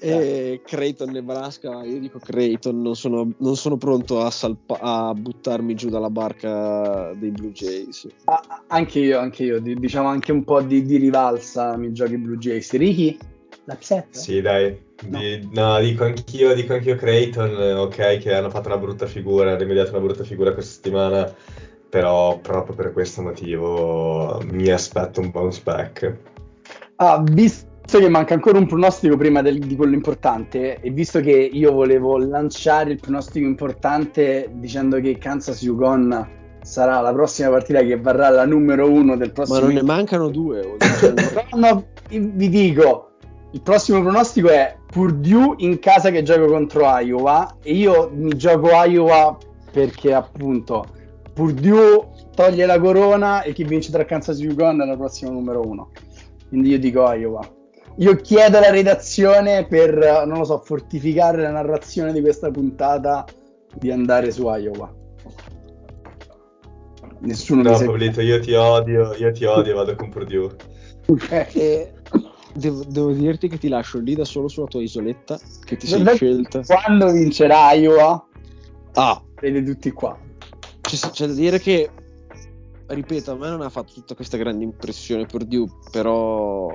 [0.04, 5.74] E Creighton, Nebraska, io dico Creighton, non sono, non sono pronto a, salpa- a buttarmi
[5.74, 8.08] giù dalla barca dei Blue Jays.
[8.24, 12.18] Ah, anche io, anche io, di- diciamo anche un po' di, di rivalsa mi giochi
[12.18, 12.72] Blue Jays.
[12.72, 13.16] Ricky?
[13.64, 14.18] La psetta?
[14.18, 14.76] Sì, dai.
[15.04, 19.58] Di- no, dico anch'io, dico anch'io Creighton, ok, che hanno fatto una brutta figura, hanno
[19.58, 21.32] rimediato una brutta figura questa settimana,
[21.88, 26.16] però proprio per questo motivo mi aspetto un bounce back.
[26.96, 31.32] Ah, visto che manca ancora un pronostico prima del- di quello importante, e visto che
[31.32, 37.98] io volevo lanciare il pronostico importante dicendo che Kansas Yukon sarà la prossima partita che
[37.98, 40.76] varrà la numero uno del Ma prossimo non ne mancano due.
[41.54, 43.10] No, no, vi dico,
[43.50, 48.68] il prossimo pronostico è Purdue in casa che gioco contro Iowa e io mi gioco
[48.68, 49.36] Iowa
[49.70, 50.84] perché appunto
[51.32, 55.90] Purdue toglie la corona e chi vince tra Kansas Yukon è la prossima numero uno.
[56.48, 57.40] Quindi io dico Iowa.
[57.96, 63.24] Io chiedo alla redazione per, non lo so, fortificare la narrazione di questa puntata
[63.74, 64.92] di andare su Iowa.
[67.20, 67.86] Nessuno No, mi.
[67.86, 70.56] Pablito, io ti odio, io ti odio, vado con Purdue.
[72.54, 76.04] Devo, devo dirti che ti lascio lì da solo sulla tua isoletta, che ti sei
[76.14, 76.60] scelta.
[76.62, 78.26] Quando vincerà Iowa,
[78.94, 80.18] Ah, vedi tutti qua.
[80.82, 81.88] c'è, c'è da dire che,
[82.88, 86.68] ripeto, a me non ha fatto tutta questa grande impressione Purdue, però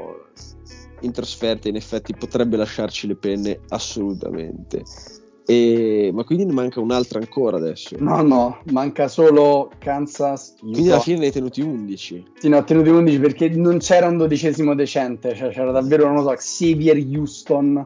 [1.01, 4.83] in trasferta in effetti potrebbe lasciarci le penne assolutamente.
[5.49, 7.95] E- ma quindi ne manca un'altra ancora adesso.
[7.99, 10.55] No, no, manca solo Kansas.
[10.59, 12.25] Quindi alla fine ne hai tenuti 11.
[12.37, 16.15] Sì, ne ho tenuti 11 perché non c'era un dodicesimo decente, cioè c'era davvero, non
[16.15, 17.85] lo so, Xavier Houston.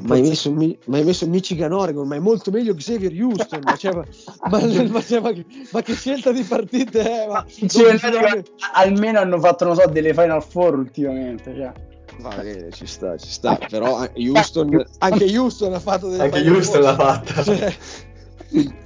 [0.00, 3.60] Ma hai, messo, Mi- ma hai messo Michigan Oregon, ma è molto meglio Xavier Houston.
[3.62, 4.04] ma, cioè, ma,
[4.50, 5.32] ma- ma-
[5.70, 7.26] ma che, scelta di partite è?
[7.68, 8.42] Cioè, almeno-
[8.74, 11.54] almeno hanno fatto, non so, delle Final Four ultimamente.
[11.54, 11.72] Cioè.
[12.20, 13.58] Va bene, ci sta, ci sta.
[13.68, 17.42] Però anche Houston, anche Houston ha fatto delle Anche Houston l'ha fatta.
[17.42, 17.74] Cioè,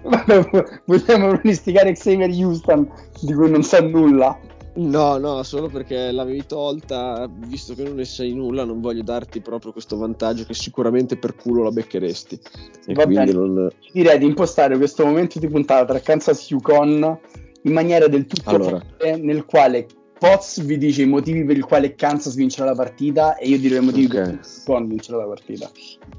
[0.03, 2.89] Vabbè, Vogliamo pronosticare Xavier Houston
[3.21, 4.39] di cui non sa nulla.
[4.75, 9.41] no, no, solo perché l'avevi tolta, visto che non ne sai nulla, non voglio darti
[9.41, 12.41] proprio questo vantaggio che sicuramente per culo la beccheresti.
[12.87, 13.33] E Va quindi bene.
[13.33, 13.71] non...
[13.93, 17.19] Direi di impostare questo momento di puntata tra Kansas e Yukon
[17.63, 18.79] in maniera del tutto Allora.
[18.79, 19.87] forte, nel quale
[20.19, 23.77] Poz vi dice i motivi per i quali Kansas vincerà la partita e io dirò
[23.77, 24.29] i motivi per Ok.
[24.41, 25.71] cui Yukon vincerà la partita.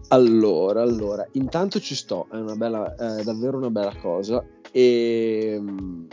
[0.10, 4.44] Allora, allora, intanto ci sto, è una bella, è davvero una bella cosa.
[4.72, 6.08] E mh,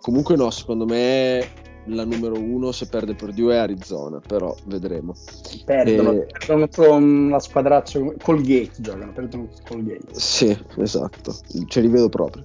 [0.00, 1.46] comunque no, secondo me
[1.84, 5.14] la numero uno se perde Purdue è Arizona, però vedremo.
[5.66, 6.26] Perdono, Eh.
[6.26, 10.14] perdono contro una squadraccio come- Colgate giocano, perdono con Colgate.
[10.18, 11.34] Sì, esatto,
[11.66, 12.42] ce li vedo proprio.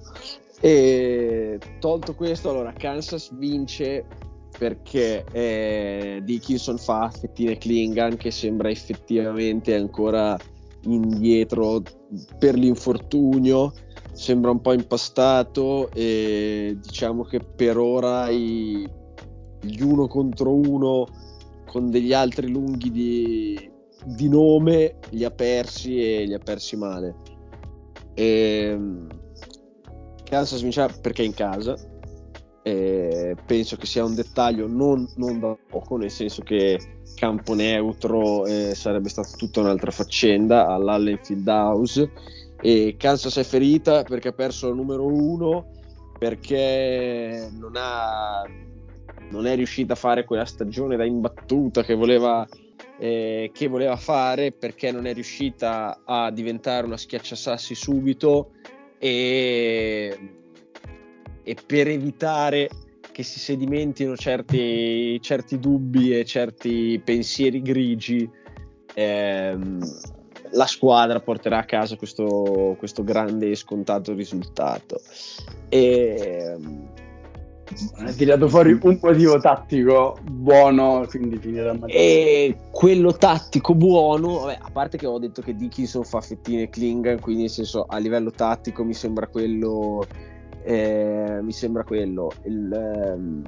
[0.60, 4.04] E tolto questo, allora Kansas vince
[4.56, 10.38] perché eh, Dickinson fa fettine Klingan che sembra effettivamente ancora
[10.82, 11.82] indietro
[12.38, 13.72] per l'infortunio,
[14.12, 18.88] sembra un po' impastato e diciamo che per ora i,
[19.60, 21.06] gli uno contro uno
[21.66, 23.70] con degli altri lunghi di,
[24.04, 27.16] di nome li ha persi e li ha persi male.
[28.14, 29.08] E, ehm,
[30.22, 31.76] Kansas vincerà perché in casa.
[32.66, 36.78] E penso che sia un dettaglio non, non da poco, nel senso che
[37.14, 42.10] campo neutro eh, sarebbe stata tutta un'altra faccenda all'Allen Field House.
[42.62, 45.72] E Kansas è ferita perché ha perso il numero uno
[46.18, 48.42] perché non, ha,
[49.28, 52.46] non è riuscita a fare quella stagione da imbattuta che voleva,
[52.98, 58.52] eh, che voleva fare perché non è riuscita a diventare una schiacciasassi subito.
[58.98, 60.43] E,
[61.44, 62.68] e per evitare
[63.12, 68.28] che si sedimentino certi, certi dubbi e certi pensieri grigi,
[68.94, 69.78] ehm,
[70.50, 75.00] la squadra porterà a casa questo, questo grande e scontato risultato.
[75.68, 76.56] E,
[77.96, 81.92] ha tirato fuori un motivo tattico buono, quindi finirà male.
[81.92, 87.20] E quello tattico buono, vabbè, a parte che ho detto che Dickinson fa fettine Klingan,
[87.20, 90.04] quindi nel senso a livello tattico mi sembra quello
[90.64, 92.30] eh, mi sembra quello.
[92.44, 93.42] Il, ehm,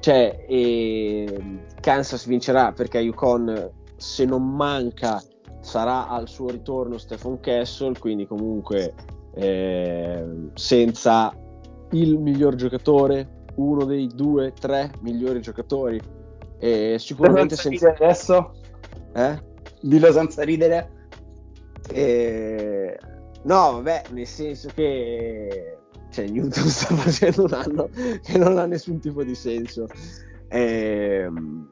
[0.00, 5.22] cioè, eh, Kansas vincerà perché Yukon, se non manca,
[5.60, 8.92] sarà al suo ritorno Stephen Castle, quindi comunque
[9.34, 11.34] eh, senza
[11.92, 15.98] il miglior giocatore, uno dei due, tre migliori giocatori.
[16.58, 17.90] E sicuramente senza...
[17.90, 18.52] adesso?
[19.14, 19.42] Eh?
[19.80, 21.08] Dillo senza ridere.
[21.90, 22.98] E...
[23.44, 25.78] No, vabbè, nel senso che
[26.14, 27.88] cioè Newton sta facendo un anno
[28.22, 29.88] che non ha nessun tipo di senso.
[30.48, 31.68] E, ehm,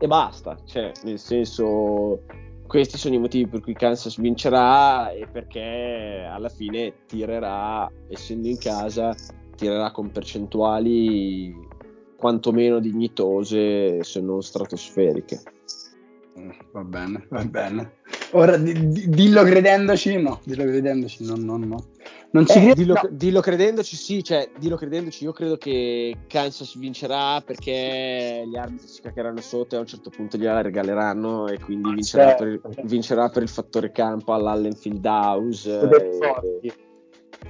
[0.00, 2.22] e basta cioè nel senso
[2.68, 8.58] questi sono i motivi per cui Kansas vincerà e perché alla fine tirerà essendo in
[8.58, 9.14] casa
[9.56, 11.52] tirerà con percentuali
[12.16, 15.40] quantomeno dignitose se non stratosferiche.
[16.38, 17.92] Mm, va bene va bene.
[18.32, 21.84] Ora di, di, dillo credendoci no dillo credendoci no no no
[22.30, 23.08] non ci eh, credo, dillo, no.
[23.10, 29.00] dillo, credendoci, sì, cioè, dillo credendoci, io credo che Kansas vincerà perché gli arbitri si
[29.00, 32.44] caccheranno sotto e a un certo punto gliela regaleranno e quindi vincerà, certo.
[32.44, 35.80] per, il, vincerà per il fattore campo all'Allen Field House.
[36.60, 36.72] E,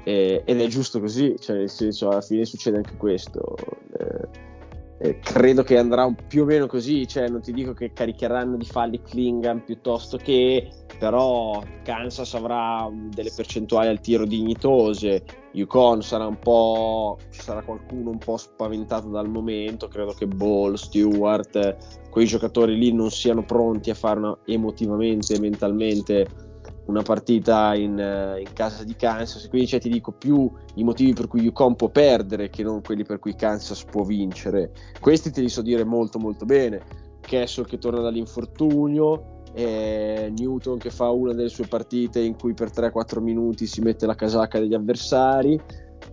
[0.04, 3.56] e, ed è giusto così, cioè, nel senso, alla fine succede anche questo.
[3.98, 4.46] Eh,
[5.00, 8.64] eh, credo che andrà più o meno così, cioè non ti dico che caricheranno di
[8.64, 10.68] falli Klingan piuttosto che,
[10.98, 15.22] però Kansas avrà delle percentuali al tiro dignitose,
[15.52, 20.74] Yukon sarà un po', ci sarà qualcuno un po' spaventato dal momento, credo che Ball,
[20.74, 21.76] Stewart,
[22.10, 26.26] quei giocatori lì non siano pronti a fare una, emotivamente e mentalmente
[26.88, 31.12] una partita in, eh, in, casa di Kansas, quindi cioè, ti dico più i motivi
[31.12, 34.72] per cui Yukon può perdere che non quelli per cui Kansas può vincere.
[34.98, 36.82] Questi te li so dire molto molto bene.
[37.20, 42.70] Kessel che torna dall'infortunio, eh, Newton che fa una delle sue partite in cui per
[42.70, 45.60] 3-4 minuti si mette la casacca degli avversari,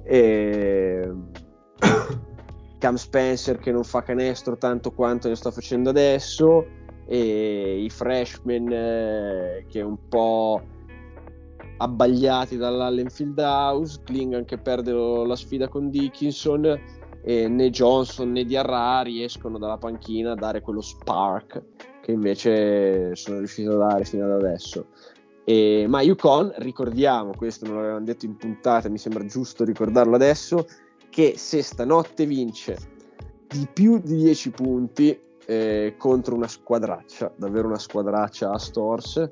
[0.04, 1.12] e...
[2.78, 8.72] Cam Spencer che non fa canestro tanto quanto ne sta facendo adesso e i freshman
[8.72, 10.62] eh, che un po'
[11.78, 16.80] abbagliati dall'Allen Field House, Klingan che perde la sfida con Dickinson
[17.22, 21.64] e né Johnson né Diarra riescono dalla panchina a dare quello spark
[22.02, 24.90] che invece sono riuscito a dare fino ad adesso.
[25.44, 30.68] E, ma Yukon, ricordiamo, questo non l'avevamo detto in puntata, mi sembra giusto ricordarlo adesso,
[31.10, 32.78] che se stanotte vince
[33.48, 39.30] di più di 10 punti eh, contro una squadraccia, davvero una squadraccia a Stores.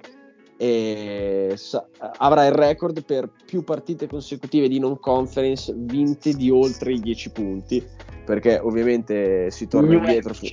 [0.56, 1.88] E sa-
[2.18, 7.32] avrà il record per più partite consecutive di non conference vinte di oltre i 10
[7.32, 7.84] punti
[8.24, 10.46] perché ovviamente si torna New indietro su,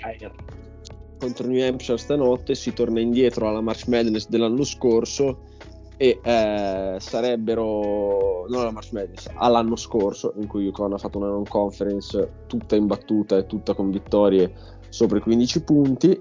[1.18, 5.48] contro New Hampshire stanotte si torna indietro alla March Madness dell'anno scorso
[5.96, 11.28] e eh, sarebbero non alla March Madness all'anno scorso in cui Yukon ha fatto una
[11.28, 16.20] non conference tutta imbattuta e tutta con vittorie sopra i 15 punti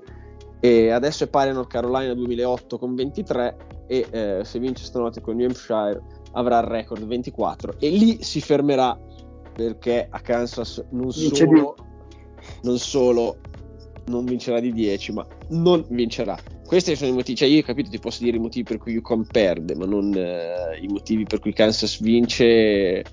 [0.60, 3.58] e adesso è pari a North Carolina 2008 con 23
[3.88, 6.02] e eh, se vince stanotte con New Hampshire
[6.34, 8.98] avrà il record 24 e lì si fermerà
[9.54, 11.76] perché a Kansas non solo,
[12.64, 13.38] non solo
[14.08, 17.90] non vincerà di 10 ma non vincerà questi sono i motivi, cioè io ho capito
[17.90, 21.40] ti posso dire i motivi per cui Yukon perde ma non eh, i motivi per
[21.40, 23.04] cui Kansas vince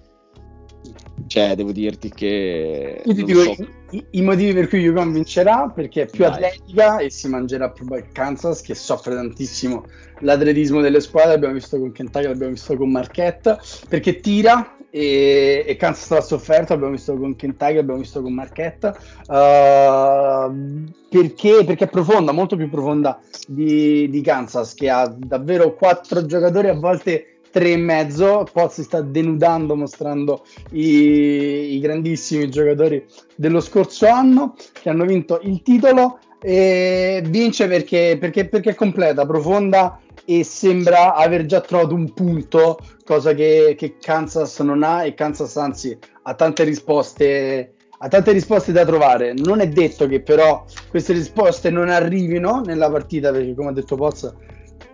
[1.26, 3.02] cioè, devo dirti che.
[3.04, 3.54] Io ti dico so.
[3.90, 6.32] I, i, motivi per cui Yukon vincerà perché è più Dai.
[6.32, 9.84] atletica e si mangerà più Kansas che soffre tantissimo
[10.20, 11.32] l'atletismo delle squadre.
[11.32, 13.58] L'abbiamo visto con Kentucky, l'abbiamo visto con Marquette
[13.88, 18.94] perché tira e, e Kansas l'ha sofferto, abbiamo visto con Kentucky, abbiamo visto con Marquette,
[19.26, 26.24] uh, perché, perché, è profonda, molto più profonda di, di, Kansas, che ha davvero quattro
[26.24, 33.02] giocatori, a volte tre e mezzo, poi si sta denudando mostrando i, i grandissimi giocatori
[33.34, 39.24] dello scorso anno che hanno vinto il titolo e vince perché, perché, perché è completa,
[39.24, 45.14] profonda e sembra aver già trovato un punto, cosa che, che Kansas non ha e
[45.14, 49.32] Kansas anzi ha tante risposte ha tante risposte da trovare.
[49.32, 53.96] Non è detto che però queste risposte non arrivino nella partita, perché come ha detto
[53.96, 54.30] Poz,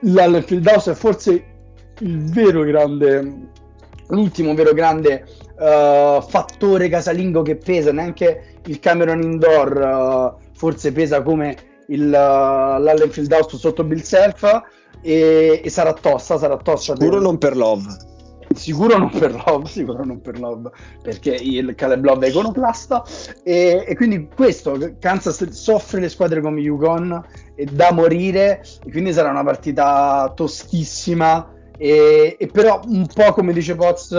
[0.03, 1.52] l'Field House è forse
[2.03, 3.49] vero grande,
[4.09, 5.25] l'ultimo vero grande
[5.59, 7.93] uh, fattore casalingo che pesa.
[7.93, 11.57] Neanche il Cameron Indoor uh, forse pesa come
[11.89, 14.63] il, uh, l'Allen Field House sotto Bill Self
[15.01, 16.95] e, e sarà tosta, sarà tosta.
[16.97, 18.11] Sicuro non per Love.
[18.55, 20.71] Sicuro non per Love, sicuro non per Love,
[21.03, 23.03] perché il Caleb Love è iconoclasta
[23.43, 27.25] e, e quindi questo, Kansas soffre le squadre come Yukon
[27.55, 31.49] e da morire e quindi sarà una partita tostissima
[31.83, 34.17] e, e però un po' come dice Poz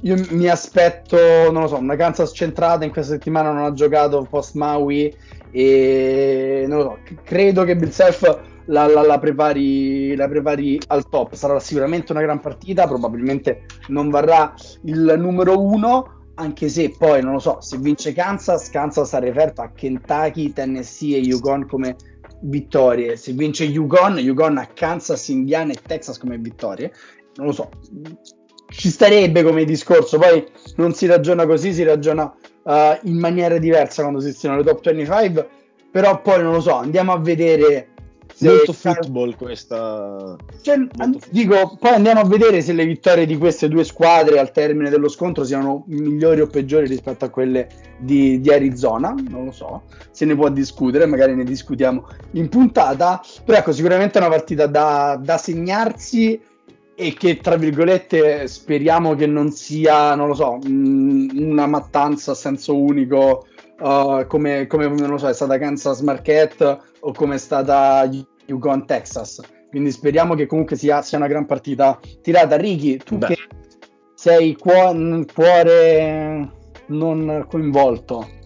[0.00, 1.16] io mi aspetto,
[1.52, 5.14] non lo so, una Kansas centrata in questa settimana non ha giocato post Maui
[5.50, 11.08] e non lo so, credo che Bill Self la, la, la, prepari, la prepari al
[11.08, 11.34] top.
[11.34, 14.54] Sarà sicuramente una gran partita, probabilmente non varrà
[14.84, 19.60] il numero uno, anche se poi non lo so, se vince Kansas, Kansas ha referto
[19.60, 21.94] a Kentucky, Tennessee e Yukon come
[22.42, 23.16] vittorie.
[23.16, 26.92] Se vince Yukon, Yukon a Kansas, Indiana e Texas come vittorie.
[27.36, 27.70] Non lo so,
[28.68, 30.44] ci starebbe come discorso, poi
[30.76, 32.24] non si ragiona così, si ragiona
[32.62, 35.48] uh, in maniera diversa quando si esistono le top 25,
[35.90, 37.91] però poi non lo so, andiamo a vedere
[38.42, 40.36] molto football questa.
[40.60, 44.52] Cioè, molto dico, poi andiamo a vedere se le vittorie di queste due squadre al
[44.52, 47.68] termine dello scontro siano migliori o peggiori rispetto a quelle
[47.98, 49.14] di, di Arizona.
[49.28, 53.20] Non lo so, se ne può discutere, magari ne discutiamo in puntata.
[53.44, 56.40] Però ecco, sicuramente è una partita da, da segnarsi
[56.94, 62.76] e che tra virgolette speriamo che non sia, non lo so, una mattanza a senso
[62.76, 63.46] unico
[63.80, 68.08] uh, come, come non lo so, è stata Kansas Marquette o come è stata
[68.46, 69.40] Yukon Texas.
[69.70, 72.56] Quindi speriamo che comunque sia, sia una gran partita tirata.
[72.56, 73.26] Ricky, tu Beh.
[73.26, 73.36] che
[74.14, 76.50] sei cuore, cuore
[76.86, 78.40] non coinvolto.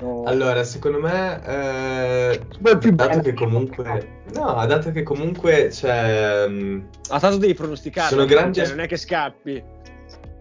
[0.00, 0.24] No.
[0.24, 3.22] Allora, secondo me, eh, dato bene.
[3.22, 6.44] che comunque, no, dato che comunque c'è.
[6.46, 8.08] Um, ah, tanto devi pronosticare.
[8.08, 8.58] Sono grandi.
[8.58, 9.62] Cioè, non è che scappi.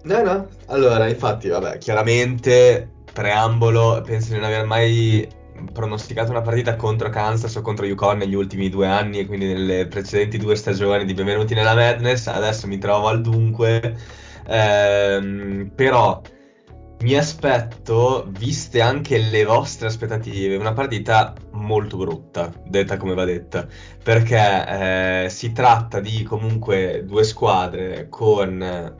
[0.03, 0.47] No, no.
[0.67, 5.27] Allora, infatti, vabbè, chiaramente, preambolo, penso di non aver mai
[5.71, 9.87] pronosticato una partita contro Kansas o contro Yukon negli ultimi due anni e quindi nelle
[9.87, 12.27] precedenti due stagioni di Benvenuti nella Madness.
[12.27, 13.97] Adesso mi trovo al dunque,
[14.47, 16.21] ehm, però
[17.01, 23.67] mi aspetto, viste anche le vostre aspettative, una partita molto brutta, detta come va detta,
[24.01, 28.93] perché eh, si tratta di comunque due squadre con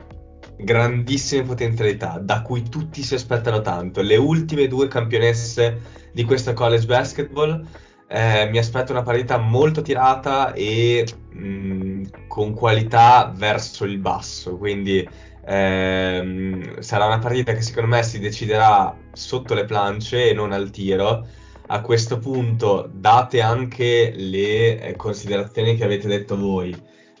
[0.58, 4.02] grandissime potenzialità, da cui tutti si aspettano tanto.
[4.02, 7.62] Le ultime due campionesse di questo college basketball.
[8.08, 14.56] Eh, mi aspetto una partita molto tirata e mh, mm, con qualità verso il basso,
[14.56, 15.06] quindi
[15.44, 20.70] ehm, sarà una partita che secondo me si deciderà sotto le planche e non al
[20.70, 21.26] tiro.
[21.66, 26.74] A questo punto, date anche le eh, considerazioni che avete detto voi,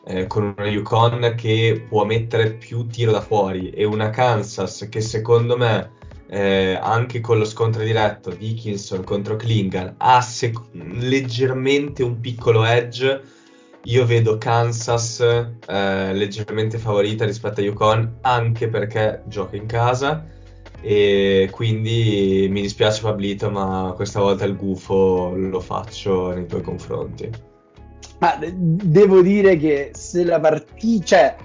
[0.06, 5.02] eh, con una Yukon che può mettere più tiro da fuori e una Kansas che
[5.02, 5.95] secondo me
[6.28, 13.22] eh, anche con lo scontro diretto Dickinson contro Klingan ha sec- leggermente un piccolo edge.
[13.84, 20.26] Io vedo Kansas eh, leggermente favorita rispetto a Yukon anche perché gioca in casa.
[20.80, 27.30] E quindi mi dispiace Pablito ma questa volta il gufo lo faccio nei tuoi confronti.
[28.18, 31.36] Ma devo dire che se la partita cioè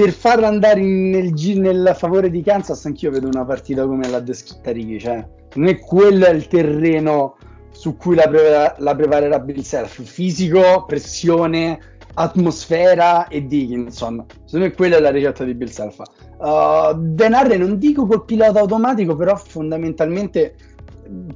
[0.00, 4.20] per farla andare in, nel, nel, favore di Kansas, anch'io vedo una partita come l'ha
[4.20, 4.98] descritta Ricky.
[4.98, 7.36] Cioè, non è quello il terreno
[7.70, 10.02] su cui la, pre- la preparerà Bill Self.
[10.02, 11.78] Fisico, pressione,
[12.14, 14.24] atmosfera e Dickinson.
[14.46, 16.00] Secondo me quella è la ricetta di Bill Self.
[16.38, 20.54] Uh, Denarre non dico col pilota automatico, però fondamentalmente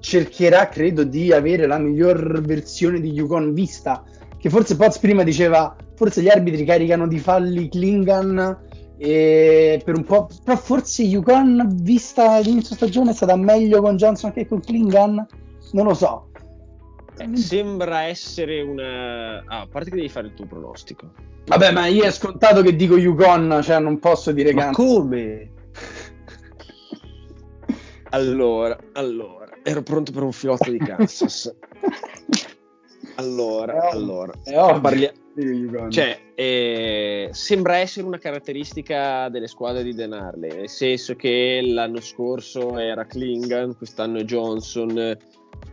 [0.01, 4.03] cercherà, credo, di avere la miglior versione di Yukon vista.
[4.39, 8.59] Che forse Poz prima diceva forse gli arbitri caricano di falli Klingan
[8.97, 14.33] e per un po', però forse Yukon vista l'inizio stagione è stata meglio con Johnson
[14.33, 15.27] che con Klingan,
[15.73, 16.29] non lo so.
[17.17, 19.43] Eh, sembra essere una.
[19.47, 21.13] Ah, a parte che devi fare il tuo pronostico.
[21.47, 25.51] Vabbè, ma io è scontato che dico Yukon, cioè non posso dire ma come?
[28.15, 31.53] Allora, allora, ero pronto per un filotto di Kansas.
[33.17, 34.77] allora, È allora, è ovvio.
[34.77, 35.24] Uganda.
[35.89, 42.79] Cioè, eh, sembra essere una caratteristica delle squadre di Denarle, nel senso che l'anno scorso
[42.79, 45.17] era Klingan, quest'anno è Johnson,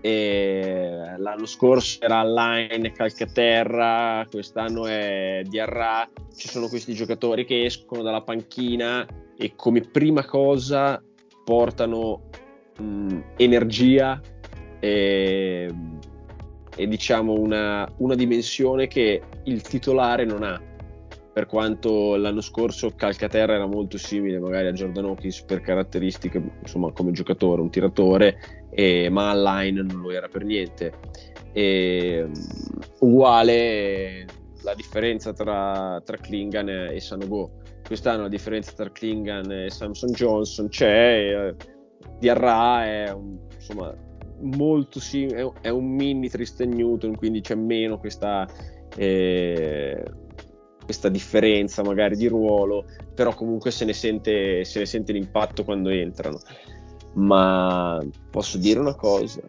[0.01, 8.01] e l'anno scorso era Line Calcaterra, quest'anno è Diarra, ci sono questi giocatori che escono
[8.01, 9.05] dalla panchina
[9.37, 11.01] e come prima cosa
[11.43, 12.29] portano
[12.77, 14.19] mh, energia
[14.79, 15.71] e,
[16.81, 20.59] e diciamo una, una dimensione che il titolare non ha
[21.31, 26.91] per quanto l'anno scorso Calcaterra era molto simile magari a Jordan Hawkins per caratteristiche, insomma
[26.91, 30.91] come giocatore, un tiratore, e, ma online non lo era per niente.
[31.53, 32.27] E,
[32.99, 34.25] uguale
[34.63, 37.59] la differenza tra, tra Klingan e Sanogo.
[37.85, 41.55] Quest'anno la differenza tra Klingan e Samson Johnson c'è, eh,
[42.19, 43.95] Diarra è un, insomma
[44.41, 48.47] molto simile, è, un mini Tristan Newton, quindi c'è meno questa...
[48.95, 50.03] Eh,
[50.83, 55.89] questa differenza magari di ruolo, però comunque se ne sente, se ne sente l'impatto quando
[55.89, 56.39] entrano.
[57.13, 59.41] Ma posso dire una cosa?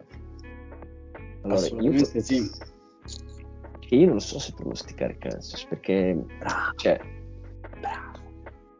[1.41, 2.49] Allora, Assolutamente io, sì.
[3.79, 6.99] Che io non so se pronosticare Kansas perché bravo, cioè,
[7.79, 8.19] bravo.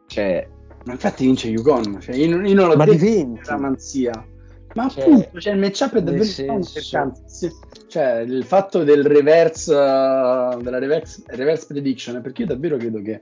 [0.06, 0.48] Cioè,
[0.84, 4.26] ma infatti vince Yukon, cioè io, io non l'ho ma detto diventi manzia.
[4.74, 7.58] Ma Cioè, appunto, cioè, il matchup è davvero senso- per Kansas.
[7.86, 13.20] Cioè, il fatto del reverse, uh, della reverse, reverse prediction, perché io davvero credo che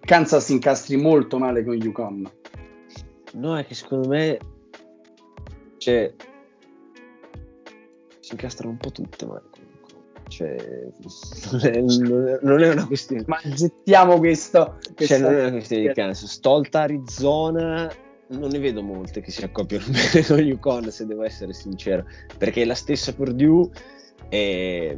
[0.00, 2.30] Kansas si incastri molto male con Yukon.
[3.34, 4.38] no, è che secondo me
[5.78, 6.12] cioè,
[8.20, 9.94] si incastrano un po' tutte, ma comunque,
[10.28, 10.56] cioè,
[11.50, 14.78] non è, non è- non è una questione Ma gettiamo questo.
[14.94, 16.38] Cioè, non è una questione di Kansas.
[16.40, 17.90] Tolta Arizona,
[18.38, 22.04] non ne vedo molte che si accoppiano bene con Yukon, se devo essere sincero.
[22.36, 23.68] Perché la stessa Purdue,
[24.28, 24.96] è-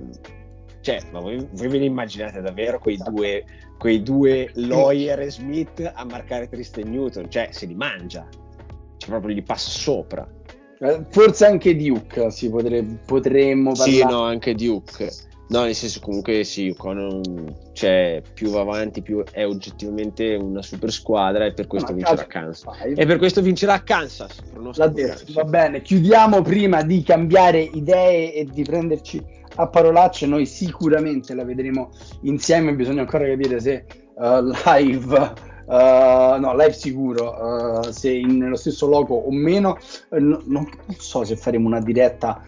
[0.81, 3.45] cioè, ma voi, voi ve ne immaginate davvero quei due,
[3.79, 7.31] quei due Lawyer e Smith a marcare Tristan Newton?
[7.31, 8.27] Cioè, se li mangia,
[8.99, 10.29] cioè, proprio gli passa sopra.
[10.81, 13.93] Eh, Forse anche Duke si potrebbe, potremmo parlare.
[13.93, 15.11] Sì, no, anche Duke.
[15.47, 20.91] No, nel senso comunque sì, Yukon cioè, più va avanti, più è oggettivamente una super
[20.91, 22.65] squadra e per questo Ma vincerà Kansas.
[22.65, 22.95] Vai.
[22.95, 24.43] E per questo vincerà Kansas.
[24.75, 25.33] L'ha detto, Kansas.
[25.33, 25.83] va bene.
[25.83, 29.23] Chiudiamo prima di cambiare idee e di prenderci
[29.57, 30.27] a parolacce.
[30.27, 31.91] Noi sicuramente la vedremo
[32.23, 32.75] insieme.
[32.75, 33.85] Bisogna ancora capire se
[34.15, 35.33] uh, live,
[35.67, 39.77] uh, no, live sicuro, uh, se in- nello stesso loco o meno.
[40.11, 40.67] Eh, no- non
[40.97, 42.43] so se faremo una diretta.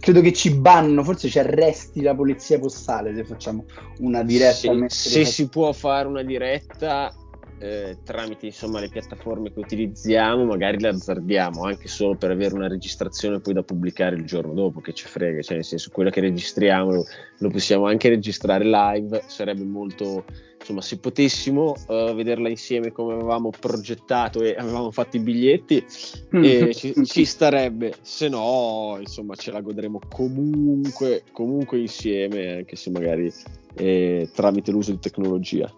[0.00, 3.64] Credo che ci banno, forse ci arresti la polizia postale se facciamo
[3.98, 4.88] una diretta.
[4.88, 7.14] Se, se si può fare una diretta
[7.58, 12.68] eh, tramite insomma le piattaforme che utilizziamo, magari le azzardiamo anche solo per avere una
[12.68, 16.20] registrazione poi da pubblicare il giorno dopo, che ci frega, cioè nel senso quello che
[16.20, 17.04] registriamo lo,
[17.38, 20.24] lo possiamo anche registrare live, sarebbe molto
[20.64, 25.84] insomma se potessimo eh, vederla insieme come avevamo progettato e avevamo fatto i biglietti
[26.30, 32.90] e ci, ci starebbe, se no, insomma, ce la godremo comunque, comunque insieme, anche se
[32.90, 33.30] magari
[33.74, 35.70] eh, tramite l'uso di tecnologia.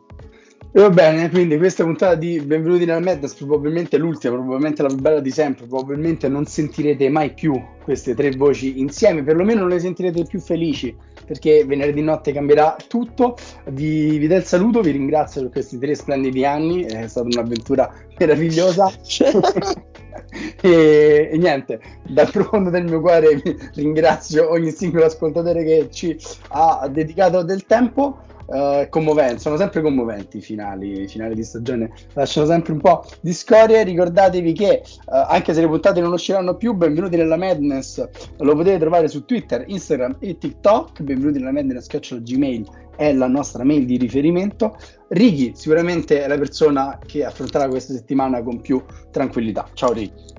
[0.73, 4.99] E va bene, quindi questa puntata di Benvenuti nella Madness, probabilmente l'ultima, probabilmente la più
[4.99, 9.81] bella di sempre, probabilmente non sentirete mai più queste tre voci insieme, perlomeno non le
[9.81, 10.95] sentirete più felici,
[11.27, 13.37] perché venerdì notte cambierà tutto.
[13.71, 17.93] Vi, vi do il saluto, vi ringrazio per questi tre splendidi anni, è stata un'avventura
[18.17, 18.91] meravigliosa.
[20.61, 26.19] e, e niente, dal profondo del mio cuore vi ringrazio ogni singolo ascoltatore che ci
[26.49, 28.19] ha dedicato del tempo.
[28.47, 33.05] Uh, commoventi, sono sempre commoventi i finali, i finali di stagione, lasciano sempre un po'
[33.21, 33.83] di scorie.
[33.83, 38.09] Ricordatevi che uh, anche se le puntate non usciranno più, benvenuti nella Madness,
[38.39, 41.03] lo potete trovare su Twitter, Instagram e TikTok.
[41.03, 41.89] Benvenuti nella Madness,
[42.23, 44.77] Gmail è la nostra mail di riferimento.
[45.09, 49.69] Ricky sicuramente è la persona che affronterà questa settimana con più tranquillità.
[49.75, 50.35] Ciao Ricky.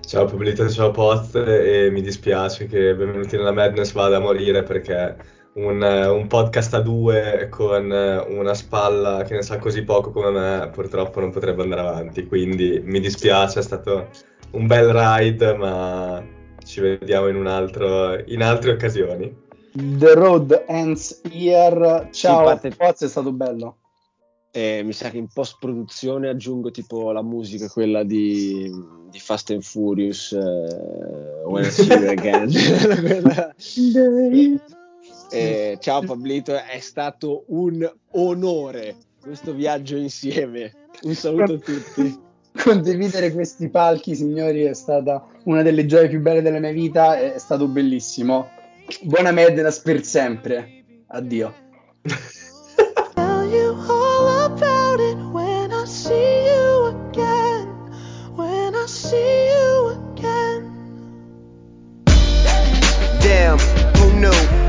[0.00, 5.16] Ciao Pablito, ciao Post e mi dispiace che benvenuti nella Madness vada a morire perché
[5.54, 10.70] un, un podcast a due con una spalla che ne sa così poco come me
[10.72, 14.08] purtroppo non potrebbe andare avanti, quindi mi dispiace, è stato
[14.52, 16.24] un bel ride, ma
[16.64, 19.34] ci vediamo in, un altro, in altre occasioni.
[19.74, 22.08] The road ends here.
[22.10, 23.76] Ciao, Sì, parte- Poz, è stato bello.
[24.54, 28.70] Eh, mi sa che in post produzione aggiungo tipo la musica, quella di,
[29.10, 32.50] di Fast and Furious, eh, When I See You Again.
[33.00, 33.54] Quella-
[35.32, 40.72] Eh, ciao Pablito, è stato un onore questo viaggio insieme.
[41.02, 42.20] Un saluto a tutti.
[42.62, 47.38] condividere questi palchi, signori, è stata una delle gioie più belle della mia vita, è
[47.38, 48.50] stato bellissimo.
[49.02, 50.84] Buona Mednas per sempre.
[51.06, 51.54] Addio.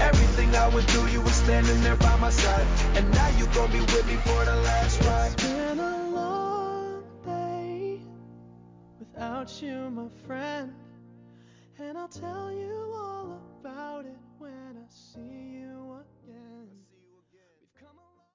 [0.00, 2.66] Everything I would do, you were standing there by my side.
[2.96, 5.32] And now you gon' be with me for the last ride.
[5.32, 8.00] It's been a long day
[8.98, 10.72] without you, my friend.
[11.78, 15.77] And I'll tell you all about it when I see you